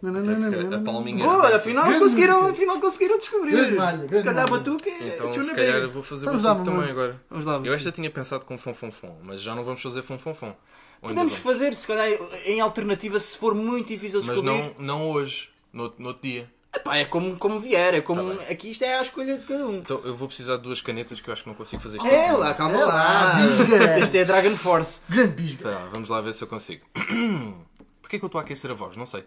[0.01, 1.25] Não, a palminha.
[1.25, 3.77] Boa, afinal conseguiram, afinal conseguiram descobrir.
[4.11, 7.21] Se calhar batuque é Então, se calhar, eu vou fazer batuque também agora.
[7.29, 7.61] Vamos lá.
[7.63, 10.33] Eu esta tinha pensado com fom fom fom, mas já não vamos fazer fom fom
[10.33, 10.57] fom.
[11.03, 12.09] Podemos fazer, se calhar,
[12.47, 14.75] em alternativa, se for muito difícil Mas descobrir.
[14.79, 16.54] não, não hoje, no, no outro dia.
[16.75, 18.35] Epá, é como, como vier, é como.
[18.37, 19.77] Tá aqui isto é a escolha de cada um.
[19.77, 22.09] Então eu vou precisar de duas canetas que eu acho que não consigo fazer isto.
[22.09, 22.95] É lá, calma É lá.
[22.95, 23.99] lá, bisga.
[24.01, 25.01] Isto é Dragon Force.
[25.09, 25.71] Grande bisga.
[25.71, 26.85] Lá, vamos lá ver se eu consigo.
[28.03, 28.97] Porquê que eu estou a aquecer a voz?
[28.97, 29.25] Não sei.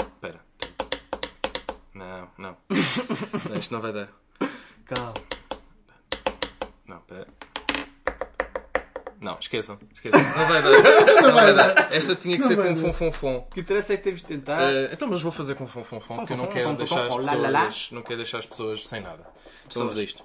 [0.00, 0.40] Espera.
[1.94, 2.56] Não, não.
[3.48, 4.08] Não, Isto não vai dar.
[4.86, 5.14] Calma.
[6.86, 7.26] Não, espera.
[9.20, 9.78] Não, esqueçam.
[9.92, 10.18] Esqueçam.
[10.18, 10.70] Não vai dar.
[11.22, 11.92] Não vai dar.
[11.92, 13.36] Esta tinha que Não ser com fom fom fom.
[13.36, 14.72] O que interessa é que temos de tentar.
[14.72, 17.06] Eh, então, mas vou fazer com fom fom fom, porque eu não fom, quero deixar
[17.06, 19.26] as pessoas, não quero deixar as pessoas sem nada.
[19.66, 20.24] Então vamos a isto.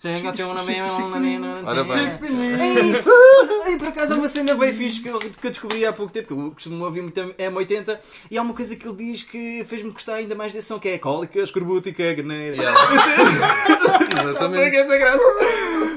[0.00, 1.40] Chega, tem um na minha, um na minha.
[1.64, 2.18] Ora bem.
[3.78, 6.28] Por acaso há uma cena bem fixe que eu, que eu descobri há pouco tempo,
[6.28, 7.98] que eu costumo ouvir muito M80,
[8.30, 10.88] e há uma coisa que ele diz que fez-me gostar ainda mais desse som, que
[10.88, 12.56] é a cólica, escorbútica, graneira.
[12.56, 12.80] Yeah.
[14.22, 14.76] Exatamente.
[14.76, 15.24] É essa graça.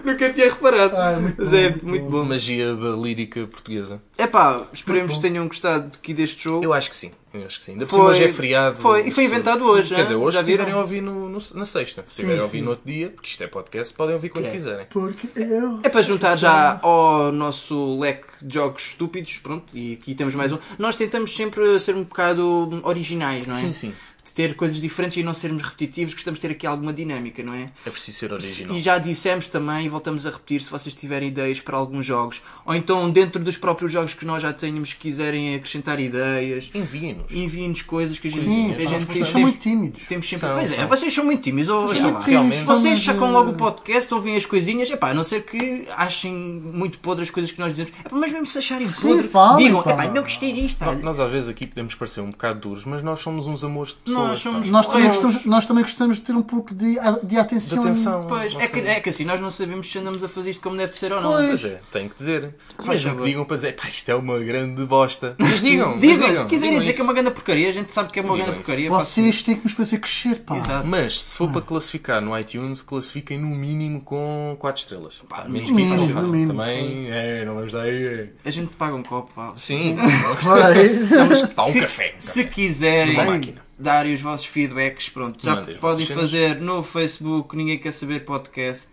[0.03, 0.95] Nunca tinha reparado.
[0.95, 2.23] Ah, é muito Mas é bom, é muito, muito bom.
[2.23, 4.01] Magia da lírica portuguesa.
[4.17, 6.63] É pá, esperemos que tenham gostado aqui deste jogo.
[6.63, 7.11] Eu acho que sim.
[7.32, 7.73] Eu acho que sim.
[7.73, 8.77] Ainda por Foi- cima hoje é feriado.
[8.80, 11.38] foi, e foi inventado hoje, Quer dizer, hoje Já se estiverem a ouvir no, no-
[11.53, 12.03] na sexta.
[12.07, 14.49] Se estiverem a ouvir no outro dia, porque isto é podcast, podem ouvir quando é?
[14.51, 14.88] quiserem.
[14.89, 15.80] Porque eu.
[15.84, 20.51] É para juntar já ao nosso leque de jogos estúpidos, pronto, e aqui temos mais
[20.51, 20.57] um.
[20.80, 23.59] Nós tentamos sempre ser um bocado originais, não é?
[23.61, 23.93] Sim, sim.
[24.39, 27.71] Ter coisas diferentes e não sermos repetitivos, gostamos de ter aqui alguma dinâmica, não é?
[27.85, 28.73] É preciso ser original.
[28.73, 32.41] E já dissemos também, e voltamos a repetir, se vocês tiverem ideias para alguns jogos,
[32.65, 37.33] ou então dentro dos próprios jogos que nós já tenhamos, quiserem acrescentar ideias, Enviem-nos.
[37.33, 40.01] enviem-nos coisas que a gente, Sim, a gente tem vocês são muito tímidos.
[40.07, 40.47] temos sempre.
[40.47, 40.87] São, pois é, são.
[40.87, 41.69] vocês são muito tímidos.
[41.69, 42.63] Ou, sei lá, realmente.
[42.63, 46.97] vocês sacam logo o podcast, ouvem as coisinhas, epá, a não ser que achem muito
[46.99, 47.91] podre as coisas que nós dizemos.
[48.05, 49.91] Epá, mas mesmo se acharem podre, falem, digam, pá.
[49.91, 50.77] epá, não gostei disto.
[50.77, 50.95] pá.
[50.95, 53.89] Nó- Nós às vezes aqui podemos parecer um bocado duros, mas nós somos uns amores
[53.91, 54.28] de pessoas.
[54.28, 54.69] Nós somos-.
[54.69, 57.80] Nós também, gostamos, nós também gostamos de ter um pouco de, de De atenção.
[57.82, 58.25] atenção.
[58.27, 60.75] Pois, é que, é que assim, nós não sabemos se andamos a fazer isto como
[60.77, 61.32] deve de ser ou não.
[61.32, 61.47] Pois.
[61.61, 62.53] Pois é, tenho que dizer.
[62.86, 65.36] Mesmo que digam para dizer, pá, isto é uma grande bosta.
[65.38, 67.71] Mas digam, mas Digam, digam, se quiserem digam dizer que é uma grande porcaria, a
[67.71, 68.65] gente sabe que é uma Digam grande isso.
[68.65, 68.89] porcaria.
[68.89, 70.57] Vocês têm que nos fazer crescer, pá.
[70.57, 70.88] Exato.
[70.88, 75.21] Mas se for para classificar no iTunes, classifiquem no mínimo com 4 estrelas.
[75.27, 76.47] Pá, menos que isso não façam.
[76.47, 78.30] Também, é, não vamos dar aí.
[78.45, 79.53] A gente paga um copo, pá.
[79.57, 81.47] Sim, aí.
[81.55, 82.13] pá, um café.
[82.17, 83.68] Se quiserem Numa máquina.
[83.80, 88.89] Darem os vossos feedbacks, pronto, já podem fazer no Facebook, Ninguém Quer Saber Podcast.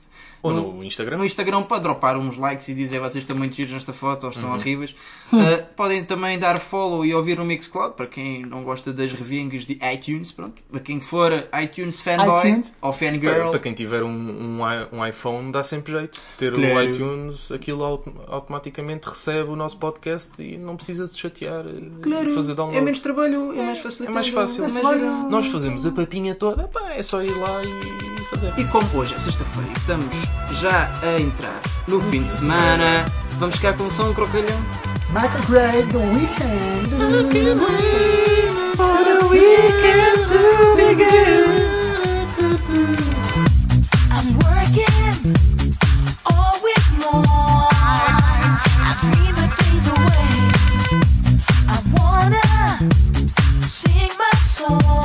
[0.46, 1.16] Ou no Instagram.
[1.18, 4.30] No Instagram para dropar uns likes e dizer vocês estão muito giros nesta foto ou
[4.30, 4.36] Uhum.
[4.36, 4.94] estão horríveis.
[5.32, 9.64] Uh, podem também dar follow e ouvir o Mixcloud para quem não gosta das revingas
[9.64, 10.32] de iTunes.
[10.32, 10.62] Pronto.
[10.70, 11.32] Para quem for
[11.62, 12.74] iTunes fanboy iTunes.
[12.80, 13.50] ou Para, fangirl.
[13.50, 14.60] para quem tiver um, um,
[14.92, 16.20] um iPhone, dá sempre jeito.
[16.38, 16.82] Ter o Claro.
[16.90, 21.90] iTunes, aquilo auto- automaticamente recebe o nosso podcast e não precisa de se chatear e
[22.02, 22.78] Claro, fazer download.
[22.78, 24.10] é menos trabalho, é mais facilitado.
[24.10, 24.64] É mais fácil.
[24.64, 25.30] é mais.
[25.30, 28.52] Nós fazemos a papinha toda, pá, é só ir lá e fazer.
[28.58, 30.06] E como hoje é sexta-feira estamos
[30.52, 33.04] já a entrar no fim de semana,
[33.38, 34.60] vamos ficar com o som crocalhão.
[35.10, 36.86] Michael Gray, The Weeknd.
[44.10, 45.36] I'm working
[46.26, 47.24] all week long.
[48.82, 50.30] I dream of days away.
[51.68, 52.46] I wanna
[53.64, 54.95] sing my song.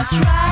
[0.00, 0.49] I try.